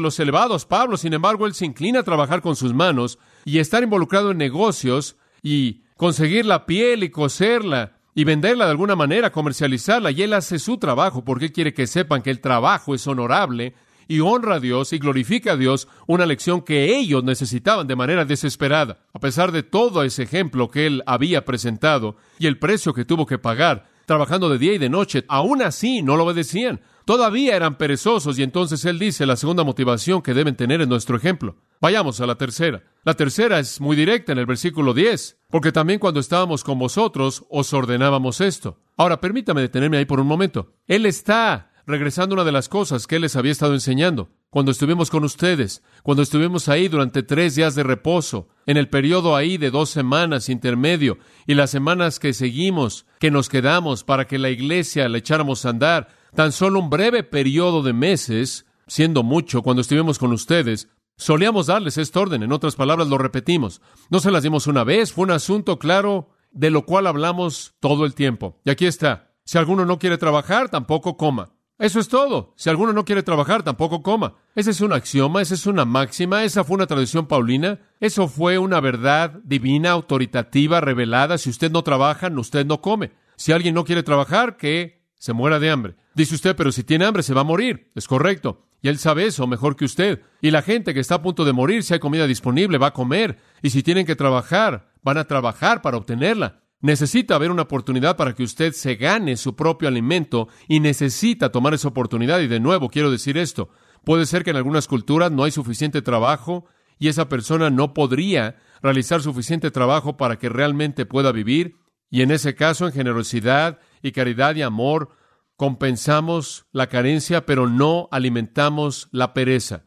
los 0.00 0.18
elevados, 0.18 0.64
Pablo, 0.64 0.96
sin 0.96 1.12
embargo, 1.12 1.46
él 1.46 1.54
se 1.54 1.66
inclina 1.66 2.00
a 2.00 2.04
trabajar 2.04 2.40
con 2.40 2.56
sus 2.56 2.72
manos 2.72 3.18
y 3.44 3.58
estar 3.58 3.82
involucrado 3.82 4.30
en 4.30 4.38
negocios 4.38 5.16
y 5.42 5.82
conseguir 6.02 6.44
la 6.46 6.66
piel 6.66 7.04
y 7.04 7.10
coserla 7.10 7.92
y 8.12 8.24
venderla 8.24 8.64
de 8.64 8.72
alguna 8.72 8.96
manera, 8.96 9.30
comercializarla, 9.30 10.10
y 10.10 10.22
él 10.22 10.32
hace 10.32 10.58
su 10.58 10.76
trabajo 10.76 11.24
porque 11.24 11.52
quiere 11.52 11.72
que 11.72 11.86
sepan 11.86 12.22
que 12.22 12.30
el 12.30 12.40
trabajo 12.40 12.96
es 12.96 13.06
honorable 13.06 13.74
y 14.08 14.18
honra 14.18 14.56
a 14.56 14.58
Dios 14.58 14.92
y 14.92 14.98
glorifica 14.98 15.52
a 15.52 15.56
Dios, 15.56 15.86
una 16.08 16.26
lección 16.26 16.62
que 16.62 16.96
ellos 16.98 17.22
necesitaban 17.22 17.86
de 17.86 17.94
manera 17.94 18.24
desesperada. 18.24 18.98
A 19.12 19.20
pesar 19.20 19.52
de 19.52 19.62
todo 19.62 20.02
ese 20.02 20.24
ejemplo 20.24 20.72
que 20.72 20.86
él 20.86 21.04
había 21.06 21.44
presentado 21.44 22.16
y 22.36 22.48
el 22.48 22.58
precio 22.58 22.92
que 22.94 23.04
tuvo 23.04 23.24
que 23.24 23.38
pagar, 23.38 23.88
trabajando 24.06 24.48
de 24.48 24.58
día 24.58 24.74
y 24.74 24.78
de 24.78 24.88
noche, 24.88 25.24
aún 25.28 25.62
así 25.62 26.02
no 26.02 26.16
lo 26.16 26.24
obedecían. 26.24 26.80
Todavía 27.04 27.56
eran 27.56 27.78
perezosos 27.78 28.38
y 28.38 28.42
entonces 28.42 28.84
él 28.84 28.98
dice 28.98 29.26
la 29.26 29.36
segunda 29.36 29.64
motivación 29.64 30.22
que 30.22 30.34
deben 30.34 30.56
tener 30.56 30.80
en 30.80 30.88
nuestro 30.88 31.16
ejemplo. 31.16 31.56
Vayamos 31.80 32.20
a 32.20 32.26
la 32.26 32.36
tercera. 32.36 32.84
La 33.04 33.14
tercera 33.14 33.58
es 33.58 33.80
muy 33.80 33.96
directa 33.96 34.30
en 34.30 34.38
el 34.38 34.46
versículo 34.46 34.94
10, 34.94 35.38
porque 35.50 35.72
también 35.72 35.98
cuando 35.98 36.20
estábamos 36.20 36.62
con 36.62 36.78
vosotros 36.78 37.44
os 37.50 37.72
ordenábamos 37.72 38.40
esto. 38.40 38.78
Ahora 38.96 39.20
permítame 39.20 39.62
detenerme 39.62 39.96
ahí 39.96 40.04
por 40.04 40.20
un 40.20 40.28
momento. 40.28 40.74
Él 40.86 41.06
está 41.06 41.72
regresando 41.86 42.34
a 42.34 42.36
una 42.36 42.44
de 42.44 42.52
las 42.52 42.68
cosas 42.68 43.08
que 43.08 43.16
él 43.16 43.22
les 43.22 43.34
había 43.34 43.50
estado 43.50 43.74
enseñando. 43.74 44.30
Cuando 44.52 44.70
estuvimos 44.70 45.08
con 45.08 45.24
ustedes, 45.24 45.82
cuando 46.02 46.22
estuvimos 46.22 46.68
ahí 46.68 46.88
durante 46.88 47.22
tres 47.22 47.54
días 47.54 47.74
de 47.74 47.84
reposo, 47.84 48.50
en 48.66 48.76
el 48.76 48.90
periodo 48.90 49.34
ahí 49.34 49.56
de 49.56 49.70
dos 49.70 49.88
semanas 49.88 50.50
intermedio 50.50 51.16
y 51.46 51.54
las 51.54 51.70
semanas 51.70 52.18
que 52.18 52.34
seguimos, 52.34 53.06
que 53.18 53.30
nos 53.30 53.48
quedamos 53.48 54.04
para 54.04 54.26
que 54.26 54.38
la 54.38 54.50
iglesia 54.50 55.08
la 55.08 55.16
echáramos 55.16 55.64
a 55.64 55.70
andar, 55.70 56.08
tan 56.34 56.52
solo 56.52 56.80
un 56.80 56.90
breve 56.90 57.22
periodo 57.22 57.82
de 57.82 57.94
meses, 57.94 58.66
siendo 58.86 59.22
mucho, 59.22 59.62
cuando 59.62 59.80
estuvimos 59.80 60.18
con 60.18 60.32
ustedes, 60.32 60.90
solíamos 61.16 61.68
darles 61.68 61.96
este 61.96 62.18
orden. 62.18 62.42
En 62.42 62.52
otras 62.52 62.76
palabras, 62.76 63.08
lo 63.08 63.16
repetimos. 63.16 63.80
No 64.10 64.20
se 64.20 64.30
las 64.30 64.42
dimos 64.42 64.66
una 64.66 64.84
vez, 64.84 65.14
fue 65.14 65.24
un 65.24 65.30
asunto 65.30 65.78
claro 65.78 66.28
de 66.50 66.68
lo 66.68 66.84
cual 66.84 67.06
hablamos 67.06 67.74
todo 67.80 68.04
el 68.04 68.14
tiempo. 68.14 68.60
Y 68.66 68.70
aquí 68.70 68.84
está. 68.84 69.32
Si 69.46 69.56
alguno 69.56 69.86
no 69.86 69.98
quiere 69.98 70.18
trabajar, 70.18 70.68
tampoco 70.68 71.16
coma. 71.16 71.54
Eso 71.82 71.98
es 71.98 72.08
todo. 72.08 72.54
Si 72.54 72.70
alguno 72.70 72.92
no 72.92 73.04
quiere 73.04 73.24
trabajar, 73.24 73.64
tampoco 73.64 74.04
coma. 74.04 74.36
Ese 74.54 74.70
es 74.70 74.80
un 74.82 74.92
axioma, 74.92 75.42
esa 75.42 75.54
es 75.54 75.66
una 75.66 75.84
máxima, 75.84 76.44
esa 76.44 76.62
fue 76.62 76.76
una 76.76 76.86
tradición 76.86 77.26
paulina, 77.26 77.80
eso 77.98 78.28
fue 78.28 78.56
una 78.56 78.80
verdad 78.80 79.40
divina, 79.42 79.90
autoritativa, 79.90 80.80
revelada. 80.80 81.38
Si 81.38 81.50
usted 81.50 81.72
no 81.72 81.82
trabaja, 81.82 82.30
usted 82.36 82.64
no 82.66 82.80
come. 82.80 83.10
Si 83.34 83.50
alguien 83.50 83.74
no 83.74 83.84
quiere 83.84 84.04
trabajar, 84.04 84.56
que 84.56 85.02
se 85.18 85.32
muera 85.32 85.58
de 85.58 85.70
hambre. 85.72 85.96
Dice 86.14 86.36
usted, 86.36 86.54
pero 86.54 86.70
si 86.70 86.84
tiene 86.84 87.04
hambre 87.04 87.24
se 87.24 87.34
va 87.34 87.40
a 87.40 87.44
morir. 87.44 87.90
Es 87.96 88.06
correcto. 88.06 88.62
Y 88.80 88.86
él 88.86 88.98
sabe 88.98 89.26
eso 89.26 89.48
mejor 89.48 89.74
que 89.74 89.84
usted. 89.84 90.22
Y 90.40 90.52
la 90.52 90.62
gente 90.62 90.94
que 90.94 91.00
está 91.00 91.16
a 91.16 91.22
punto 91.22 91.44
de 91.44 91.52
morir, 91.52 91.82
si 91.82 91.94
hay 91.94 91.98
comida 91.98 92.28
disponible, 92.28 92.78
va 92.78 92.88
a 92.88 92.92
comer. 92.92 93.38
Y 93.60 93.70
si 93.70 93.82
tienen 93.82 94.06
que 94.06 94.14
trabajar, 94.14 94.92
van 95.02 95.18
a 95.18 95.24
trabajar 95.24 95.82
para 95.82 95.96
obtenerla. 95.96 96.61
Necesita 96.82 97.36
haber 97.36 97.52
una 97.52 97.62
oportunidad 97.62 98.16
para 98.16 98.34
que 98.34 98.42
usted 98.42 98.72
se 98.72 98.96
gane 98.96 99.36
su 99.36 99.54
propio 99.54 99.86
alimento 99.86 100.48
y 100.66 100.80
necesita 100.80 101.52
tomar 101.52 101.74
esa 101.74 101.86
oportunidad. 101.86 102.40
Y 102.40 102.48
de 102.48 102.58
nuevo, 102.58 102.88
quiero 102.88 103.12
decir 103.12 103.38
esto. 103.38 103.70
Puede 104.04 104.26
ser 104.26 104.42
que 104.42 104.50
en 104.50 104.56
algunas 104.56 104.88
culturas 104.88 105.30
no 105.30 105.44
hay 105.44 105.52
suficiente 105.52 106.02
trabajo 106.02 106.66
y 106.98 107.06
esa 107.06 107.28
persona 107.28 107.70
no 107.70 107.94
podría 107.94 108.56
realizar 108.82 109.22
suficiente 109.22 109.70
trabajo 109.70 110.16
para 110.16 110.40
que 110.40 110.48
realmente 110.48 111.06
pueda 111.06 111.30
vivir. 111.30 111.76
Y 112.10 112.22
en 112.22 112.32
ese 112.32 112.56
caso, 112.56 112.88
en 112.88 112.92
generosidad 112.92 113.78
y 114.02 114.10
caridad 114.10 114.56
y 114.56 114.62
amor, 114.62 115.10
compensamos 115.56 116.66
la 116.72 116.88
carencia, 116.88 117.46
pero 117.46 117.68
no 117.68 118.08
alimentamos 118.10 119.08
la 119.12 119.34
pereza. 119.34 119.84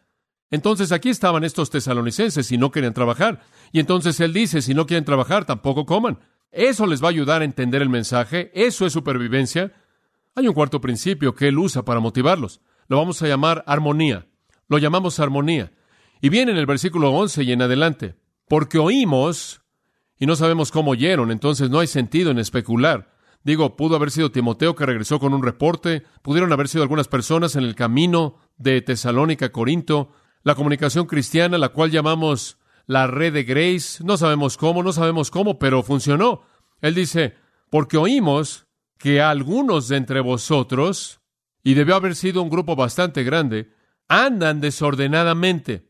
Entonces 0.50 0.94
aquí 0.94 1.10
estaban 1.10 1.44
estos 1.44 1.70
tesalonicenses 1.70 2.50
y 2.54 2.58
no 2.58 2.72
querían 2.72 2.94
trabajar. 2.94 3.42
Y 3.74 3.82
entonces 3.82 4.18
él 4.22 4.32
dice, 4.32 4.62
si 4.62 4.74
no 4.74 4.86
quieren 4.86 5.04
trabajar, 5.04 5.44
tampoco 5.44 5.86
coman. 5.86 6.20
Eso 6.52 6.86
les 6.86 7.04
va 7.04 7.08
a 7.08 7.12
ayudar 7.12 7.42
a 7.42 7.46
entender 7.46 7.82
el 7.82 7.90
mensaje, 7.90 8.52
eso 8.54 8.86
es 8.86 8.94
supervivencia. 8.94 9.74
Hay 10.36 10.48
un 10.48 10.54
cuarto 10.54 10.82
principio 10.82 11.36
que 11.36 11.48
él 11.48 11.58
usa 11.58 11.84
para 11.84 12.00
motivarlos. 12.00 12.62
Lo 12.88 12.98
vamos 12.98 13.22
a 13.22 13.28
llamar 13.28 13.64
armonía. 13.68 14.28
Lo 14.68 14.78
llamamos 14.78 15.20
armonía. 15.20 15.72
Y 16.22 16.30
viene 16.30 16.52
en 16.52 16.58
el 16.58 16.66
versículo 16.66 17.12
11 17.12 17.44
y 17.44 17.52
en 17.52 17.62
adelante. 17.62 18.16
Porque 18.48 18.78
oímos 18.78 19.62
y 20.18 20.26
no 20.26 20.36
sabemos 20.36 20.72
cómo 20.72 20.92
oyeron, 20.92 21.32
entonces 21.32 21.70
no 21.70 21.80
hay 21.80 21.88
sentido 21.88 22.32
en 22.32 22.40
especular. 22.40 23.14
Digo, 23.44 23.76
pudo 23.76 23.96
haber 23.96 24.12
sido 24.12 24.32
Timoteo 24.32 24.76
que 24.76 24.86
regresó 24.86 25.20
con 25.20 25.34
un 25.34 25.44
reporte, 25.44 26.04
pudieron 26.22 26.52
haber 26.52 26.68
sido 26.68 26.84
algunas 26.84 27.08
personas 27.08 27.56
en 27.56 27.64
el 27.64 27.76
camino 27.76 28.38
de 28.58 28.82
Tesalónica 28.82 29.48
a 29.48 29.52
Corinto, 29.52 30.12
la 30.44 30.56
comunicación 30.56 31.06
cristiana, 31.06 31.58
la 31.58 31.70
cual 31.70 31.92
llamamos 31.92 32.58
la 32.88 33.08
red 33.08 33.34
de 33.34 33.44
Grace, 33.44 34.04
no 34.04 34.18
sabemos 34.18 34.58
cómo, 34.58 34.84
no 34.84 34.94
sabemos 34.94 35.32
cómo, 35.32 35.58
pero 35.60 35.84
funcionó. 35.84 36.44
Él 36.82 36.96
dice, 36.96 37.36
porque 37.70 37.98
oímos 37.98 38.68
que 38.98 39.22
algunos 39.22 39.88
de 39.88 39.98
entre 39.98 40.22
vosotros, 40.22 41.20
y 41.64 41.74
debió 41.74 41.96
haber 41.96 42.16
sido 42.16 42.42
un 42.42 42.50
grupo 42.50 42.76
bastante 42.76 43.24
grande, 43.24 43.72
andan 44.08 44.62
desordenadamente. 44.62 45.90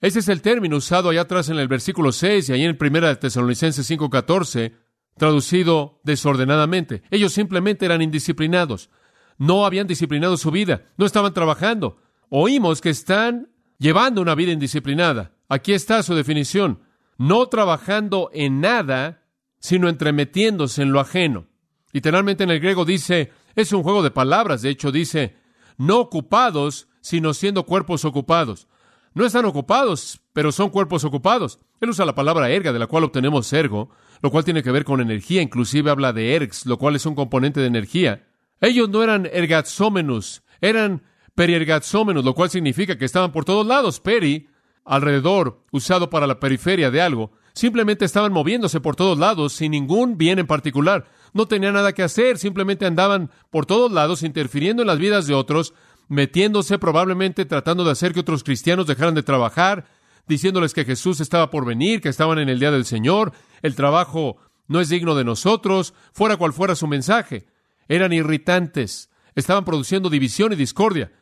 Ese 0.00 0.18
es 0.18 0.28
el 0.28 0.42
término 0.42 0.76
usado 0.76 1.10
allá 1.10 1.22
atrás 1.22 1.48
en 1.48 1.58
el 1.58 1.68
versículo 1.68 2.10
6 2.10 2.48
y 2.48 2.52
ahí 2.52 2.64
en 2.64 2.76
1 2.76 3.18
Tesalonicenses 3.18 3.88
5:14 3.88 4.72
traducido 5.16 6.00
desordenadamente. 6.02 7.02
Ellos 7.10 7.32
simplemente 7.32 7.84
eran 7.84 8.02
indisciplinados. 8.02 8.90
No 9.38 9.64
habían 9.64 9.86
disciplinado 9.86 10.36
su 10.36 10.50
vida, 10.50 10.90
no 10.96 11.06
estaban 11.06 11.32
trabajando. 11.32 11.98
Oímos 12.28 12.80
que 12.80 12.90
están 12.90 13.48
llevando 13.78 14.20
una 14.20 14.34
vida 14.34 14.52
indisciplinada. 14.52 15.32
Aquí 15.52 15.74
está 15.74 16.02
su 16.02 16.14
definición. 16.14 16.80
No 17.18 17.46
trabajando 17.48 18.30
en 18.32 18.62
nada, 18.62 19.26
sino 19.58 19.90
entremetiéndose 19.90 20.80
en 20.80 20.92
lo 20.92 20.98
ajeno. 20.98 21.46
Literalmente 21.92 22.44
en 22.44 22.50
el 22.50 22.58
griego 22.58 22.86
dice, 22.86 23.32
es 23.54 23.70
un 23.74 23.82
juego 23.82 24.02
de 24.02 24.10
palabras, 24.10 24.62
de 24.62 24.70
hecho 24.70 24.90
dice, 24.90 25.36
no 25.76 25.98
ocupados, 25.98 26.88
sino 27.02 27.34
siendo 27.34 27.66
cuerpos 27.66 28.06
ocupados. 28.06 28.66
No 29.12 29.26
están 29.26 29.44
ocupados, 29.44 30.22
pero 30.32 30.52
son 30.52 30.70
cuerpos 30.70 31.04
ocupados. 31.04 31.58
Él 31.82 31.90
usa 31.90 32.06
la 32.06 32.14
palabra 32.14 32.48
erga, 32.48 32.72
de 32.72 32.78
la 32.78 32.86
cual 32.86 33.04
obtenemos 33.04 33.52
ergo, 33.52 33.90
lo 34.22 34.30
cual 34.30 34.46
tiene 34.46 34.62
que 34.62 34.72
ver 34.72 34.86
con 34.86 35.02
energía, 35.02 35.42
inclusive 35.42 35.90
habla 35.90 36.14
de 36.14 36.34
ergs, 36.34 36.64
lo 36.64 36.78
cual 36.78 36.96
es 36.96 37.04
un 37.04 37.14
componente 37.14 37.60
de 37.60 37.66
energía. 37.66 38.26
Ellos 38.58 38.88
no 38.88 39.02
eran 39.02 39.28
ergatsómenos, 39.30 40.44
eran 40.62 41.02
periergatsómenos, 41.34 42.24
lo 42.24 42.32
cual 42.32 42.48
significa 42.48 42.96
que 42.96 43.04
estaban 43.04 43.32
por 43.32 43.44
todos 43.44 43.66
lados. 43.66 44.00
Peri, 44.00 44.48
alrededor, 44.84 45.60
usado 45.70 46.10
para 46.10 46.26
la 46.26 46.40
periferia 46.40 46.90
de 46.90 47.00
algo, 47.00 47.32
simplemente 47.54 48.04
estaban 48.04 48.32
moviéndose 48.32 48.80
por 48.80 48.96
todos 48.96 49.18
lados 49.18 49.52
sin 49.52 49.72
ningún 49.72 50.18
bien 50.18 50.38
en 50.38 50.46
particular. 50.46 51.06
No 51.32 51.46
tenían 51.46 51.74
nada 51.74 51.92
que 51.92 52.02
hacer, 52.02 52.38
simplemente 52.38 52.86
andaban 52.86 53.30
por 53.50 53.66
todos 53.66 53.92
lados 53.92 54.22
interfiriendo 54.22 54.82
en 54.82 54.88
las 54.88 54.98
vidas 54.98 55.26
de 55.26 55.34
otros, 55.34 55.74
metiéndose 56.08 56.78
probablemente 56.78 57.44
tratando 57.44 57.84
de 57.84 57.92
hacer 57.92 58.12
que 58.12 58.20
otros 58.20 58.44
cristianos 58.44 58.86
dejaran 58.86 59.14
de 59.14 59.22
trabajar, 59.22 59.86
diciéndoles 60.26 60.74
que 60.74 60.84
Jesús 60.84 61.20
estaba 61.20 61.50
por 61.50 61.64
venir, 61.64 62.00
que 62.00 62.08
estaban 62.08 62.38
en 62.38 62.48
el 62.48 62.60
día 62.60 62.70
del 62.70 62.84
Señor, 62.84 63.32
el 63.62 63.74
trabajo 63.74 64.36
no 64.68 64.80
es 64.80 64.88
digno 64.88 65.14
de 65.14 65.24
nosotros, 65.24 65.94
fuera 66.12 66.36
cual 66.36 66.52
fuera 66.52 66.74
su 66.74 66.86
mensaje. 66.86 67.46
Eran 67.88 68.12
irritantes, 68.12 69.10
estaban 69.34 69.64
produciendo 69.64 70.10
división 70.10 70.52
y 70.52 70.56
discordia. 70.56 71.12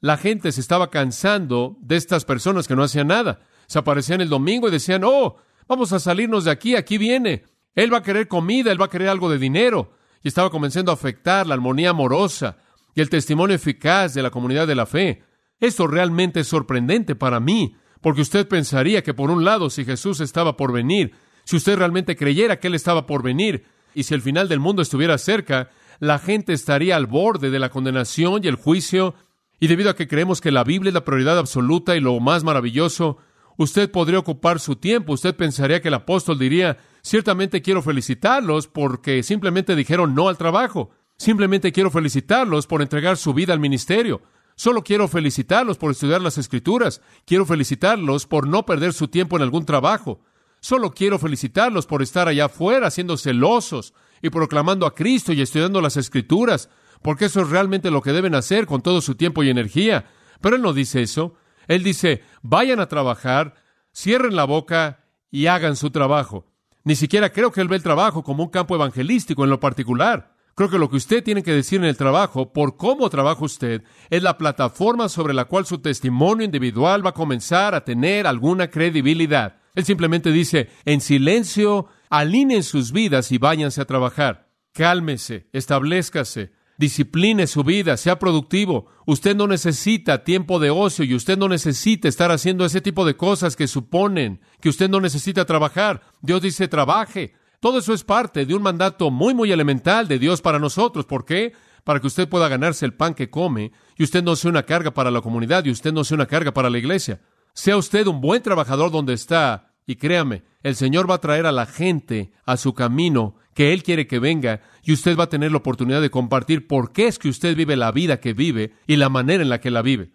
La 0.00 0.16
gente 0.16 0.52
se 0.52 0.60
estaba 0.60 0.90
cansando 0.90 1.76
de 1.80 1.96
estas 1.96 2.24
personas 2.24 2.68
que 2.68 2.76
no 2.76 2.82
hacían 2.82 3.08
nada. 3.08 3.40
Se 3.66 3.78
aparecían 3.78 4.20
el 4.20 4.28
domingo 4.28 4.68
y 4.68 4.72
decían, 4.72 5.02
oh, 5.04 5.36
vamos 5.68 5.92
a 5.92 5.98
salirnos 6.00 6.44
de 6.44 6.50
aquí, 6.50 6.76
aquí 6.76 6.98
viene. 6.98 7.44
Él 7.74 7.92
va 7.92 7.98
a 7.98 8.02
querer 8.02 8.28
comida, 8.28 8.72
él 8.72 8.80
va 8.80 8.86
a 8.86 8.90
querer 8.90 9.08
algo 9.08 9.30
de 9.30 9.38
dinero. 9.38 9.92
Y 10.22 10.28
estaba 10.28 10.50
comenzando 10.50 10.90
a 10.90 10.94
afectar 10.94 11.46
la 11.46 11.54
armonía 11.54 11.90
amorosa 11.90 12.56
y 12.94 13.00
el 13.00 13.10
testimonio 13.10 13.54
eficaz 13.54 14.14
de 14.14 14.22
la 14.22 14.30
comunidad 14.30 14.66
de 14.66 14.74
la 14.74 14.86
fe. 14.86 15.22
Esto 15.60 15.86
realmente 15.86 16.40
es 16.40 16.48
sorprendente 16.48 17.14
para 17.14 17.40
mí, 17.40 17.76
porque 18.00 18.22
usted 18.22 18.48
pensaría 18.48 19.02
que 19.02 19.14
por 19.14 19.30
un 19.30 19.44
lado, 19.44 19.70
si 19.70 19.84
Jesús 19.84 20.20
estaba 20.20 20.56
por 20.56 20.72
venir, 20.72 21.12
si 21.44 21.56
usted 21.56 21.76
realmente 21.76 22.16
creyera 22.16 22.58
que 22.58 22.68
Él 22.68 22.74
estaba 22.74 23.06
por 23.06 23.22
venir, 23.22 23.66
y 23.94 24.02
si 24.02 24.14
el 24.14 24.22
final 24.22 24.48
del 24.48 24.60
mundo 24.60 24.82
estuviera 24.82 25.16
cerca, 25.16 25.70
la 26.00 26.18
gente 26.18 26.52
estaría 26.52 26.96
al 26.96 27.06
borde 27.06 27.50
de 27.50 27.58
la 27.58 27.70
condenación 27.70 28.42
y 28.44 28.48
el 28.48 28.56
juicio, 28.56 29.14
y 29.58 29.68
debido 29.68 29.90
a 29.90 29.96
que 29.96 30.08
creemos 30.08 30.40
que 30.40 30.50
la 30.50 30.64
Biblia 30.64 30.90
es 30.90 30.94
la 30.94 31.04
prioridad 31.04 31.38
absoluta 31.38 31.96
y 31.96 32.00
lo 32.00 32.18
más 32.20 32.44
maravilloso, 32.44 33.18
usted 33.56 33.90
podría 33.90 34.18
ocupar 34.18 34.60
su 34.60 34.76
tiempo. 34.76 35.14
Usted 35.14 35.34
pensaría 35.34 35.80
que 35.80 35.88
el 35.88 35.94
apóstol 35.94 36.38
diría, 36.38 36.78
ciertamente 37.02 37.62
quiero 37.62 37.82
felicitarlos 37.82 38.68
porque 38.68 39.22
simplemente 39.22 39.74
dijeron 39.74 40.14
no 40.14 40.28
al 40.28 40.36
trabajo. 40.36 40.90
Simplemente 41.16 41.72
quiero 41.72 41.90
felicitarlos 41.90 42.66
por 42.66 42.82
entregar 42.82 43.16
su 43.16 43.32
vida 43.32 43.54
al 43.54 43.60
ministerio. 43.60 44.22
Solo 44.56 44.82
quiero 44.82 45.08
felicitarlos 45.08 45.78
por 45.78 45.90
estudiar 45.90 46.20
las 46.20 46.38
escrituras. 46.38 47.00
Quiero 47.24 47.46
felicitarlos 47.46 48.26
por 48.26 48.46
no 48.46 48.66
perder 48.66 48.92
su 48.92 49.08
tiempo 49.08 49.36
en 49.36 49.42
algún 49.42 49.64
trabajo. 49.64 50.20
Solo 50.60 50.90
quiero 50.92 51.18
felicitarlos 51.18 51.86
por 51.86 52.02
estar 52.02 52.28
allá 52.28 52.46
afuera 52.46 52.90
siendo 52.90 53.16
celosos 53.16 53.94
y 54.22 54.30
proclamando 54.30 54.86
a 54.86 54.94
Cristo 54.94 55.32
y 55.32 55.40
estudiando 55.40 55.80
las 55.80 55.96
escrituras, 55.96 56.70
porque 57.06 57.26
eso 57.26 57.40
es 57.42 57.50
realmente 57.50 57.92
lo 57.92 58.02
que 58.02 58.12
deben 58.12 58.34
hacer 58.34 58.66
con 58.66 58.82
todo 58.82 59.00
su 59.00 59.14
tiempo 59.14 59.44
y 59.44 59.48
energía. 59.48 60.06
Pero 60.40 60.56
Él 60.56 60.62
no 60.62 60.72
dice 60.72 61.02
eso. 61.02 61.34
Él 61.68 61.84
dice, 61.84 62.24
vayan 62.42 62.80
a 62.80 62.88
trabajar, 62.88 63.54
cierren 63.94 64.34
la 64.34 64.42
boca 64.42 65.04
y 65.30 65.46
hagan 65.46 65.76
su 65.76 65.90
trabajo. 65.90 66.46
Ni 66.82 66.96
siquiera 66.96 67.30
creo 67.30 67.52
que 67.52 67.60
Él 67.60 67.68
ve 67.68 67.76
el 67.76 67.84
trabajo 67.84 68.24
como 68.24 68.42
un 68.42 68.50
campo 68.50 68.74
evangelístico 68.74 69.44
en 69.44 69.50
lo 69.50 69.60
particular. 69.60 70.34
Creo 70.56 70.68
que 70.68 70.78
lo 70.78 70.90
que 70.90 70.96
usted 70.96 71.22
tiene 71.22 71.44
que 71.44 71.52
decir 71.52 71.78
en 71.78 71.84
el 71.84 71.96
trabajo, 71.96 72.52
por 72.52 72.76
cómo 72.76 73.08
trabaja 73.08 73.44
usted, 73.44 73.84
es 74.10 74.24
la 74.24 74.36
plataforma 74.36 75.08
sobre 75.08 75.32
la 75.32 75.44
cual 75.44 75.64
su 75.64 75.78
testimonio 75.78 76.44
individual 76.44 77.06
va 77.06 77.10
a 77.10 77.14
comenzar 77.14 77.76
a 77.76 77.84
tener 77.84 78.26
alguna 78.26 78.68
credibilidad. 78.68 79.60
Él 79.76 79.84
simplemente 79.84 80.32
dice, 80.32 80.70
en 80.84 81.00
silencio, 81.00 81.86
alineen 82.10 82.64
sus 82.64 82.90
vidas 82.90 83.30
y 83.30 83.38
váyanse 83.38 83.80
a 83.80 83.84
trabajar. 83.84 84.48
Cálmese, 84.72 85.46
establezcase, 85.52 86.55
discipline 86.78 87.46
su 87.46 87.64
vida, 87.64 87.96
sea 87.96 88.18
productivo. 88.18 88.86
Usted 89.06 89.36
no 89.36 89.46
necesita 89.46 90.24
tiempo 90.24 90.58
de 90.58 90.70
ocio 90.70 91.04
y 91.04 91.14
usted 91.14 91.38
no 91.38 91.48
necesita 91.48 92.08
estar 92.08 92.30
haciendo 92.30 92.64
ese 92.64 92.80
tipo 92.80 93.04
de 93.04 93.16
cosas 93.16 93.56
que 93.56 93.66
suponen 93.66 94.40
que 94.60 94.68
usted 94.68 94.90
no 94.90 95.00
necesita 95.00 95.44
trabajar. 95.44 96.02
Dios 96.20 96.42
dice, 96.42 96.68
trabaje. 96.68 97.34
Todo 97.60 97.78
eso 97.78 97.94
es 97.94 98.04
parte 98.04 98.46
de 98.46 98.54
un 98.54 98.62
mandato 98.62 99.10
muy, 99.10 99.34
muy 99.34 99.50
elemental 99.50 100.08
de 100.08 100.18
Dios 100.18 100.42
para 100.42 100.58
nosotros. 100.58 101.06
¿Por 101.06 101.24
qué? 101.24 101.52
Para 101.84 102.00
que 102.00 102.06
usted 102.06 102.28
pueda 102.28 102.48
ganarse 102.48 102.84
el 102.84 102.94
pan 102.94 103.14
que 103.14 103.30
come 103.30 103.72
y 103.96 104.04
usted 104.04 104.22
no 104.22 104.36
sea 104.36 104.50
una 104.50 104.64
carga 104.64 104.92
para 104.92 105.10
la 105.10 105.20
comunidad 105.20 105.64
y 105.64 105.70
usted 105.70 105.92
no 105.92 106.04
sea 106.04 106.16
una 106.16 106.26
carga 106.26 106.52
para 106.52 106.70
la 106.70 106.78
iglesia. 106.78 107.20
Sea 107.54 107.76
usted 107.76 108.06
un 108.06 108.20
buen 108.20 108.42
trabajador 108.42 108.90
donde 108.90 109.14
está 109.14 109.72
y 109.86 109.96
créame, 109.96 110.42
el 110.62 110.74
Señor 110.74 111.08
va 111.08 111.14
a 111.14 111.20
traer 111.20 111.46
a 111.46 111.52
la 111.52 111.64
gente 111.64 112.32
a 112.44 112.56
su 112.56 112.74
camino 112.74 113.36
que 113.56 113.72
Él 113.72 113.82
quiere 113.82 114.06
que 114.06 114.18
venga 114.18 114.60
y 114.82 114.92
usted 114.92 115.16
va 115.16 115.24
a 115.24 115.28
tener 115.30 115.50
la 115.50 115.56
oportunidad 115.56 116.02
de 116.02 116.10
compartir 116.10 116.66
por 116.66 116.92
qué 116.92 117.06
es 117.06 117.18
que 117.18 117.30
usted 117.30 117.56
vive 117.56 117.74
la 117.74 117.90
vida 117.90 118.20
que 118.20 118.34
vive 118.34 118.74
y 118.86 118.96
la 118.96 119.08
manera 119.08 119.42
en 119.42 119.48
la 119.48 119.62
que 119.62 119.70
la 119.70 119.80
vive. 119.80 120.12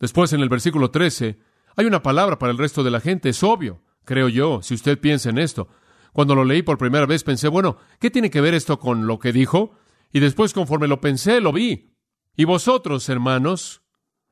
Después, 0.00 0.32
en 0.32 0.40
el 0.40 0.48
versículo 0.48 0.90
13, 0.90 1.38
hay 1.76 1.86
una 1.86 2.02
palabra 2.02 2.40
para 2.40 2.50
el 2.50 2.58
resto 2.58 2.82
de 2.82 2.90
la 2.90 3.00
gente. 3.00 3.28
Es 3.28 3.44
obvio, 3.44 3.84
creo 4.04 4.28
yo, 4.28 4.62
si 4.62 4.74
usted 4.74 4.98
piensa 4.98 5.30
en 5.30 5.38
esto. 5.38 5.68
Cuando 6.12 6.34
lo 6.34 6.44
leí 6.44 6.62
por 6.62 6.76
primera 6.76 7.06
vez 7.06 7.22
pensé, 7.22 7.46
bueno, 7.46 7.76
¿qué 8.00 8.10
tiene 8.10 8.30
que 8.30 8.40
ver 8.40 8.52
esto 8.52 8.80
con 8.80 9.06
lo 9.06 9.20
que 9.20 9.32
dijo? 9.32 9.76
Y 10.12 10.18
después, 10.18 10.52
conforme 10.52 10.88
lo 10.88 11.00
pensé, 11.00 11.40
lo 11.40 11.52
vi. 11.52 11.94
Y 12.36 12.46
vosotros, 12.46 13.08
hermanos, 13.08 13.82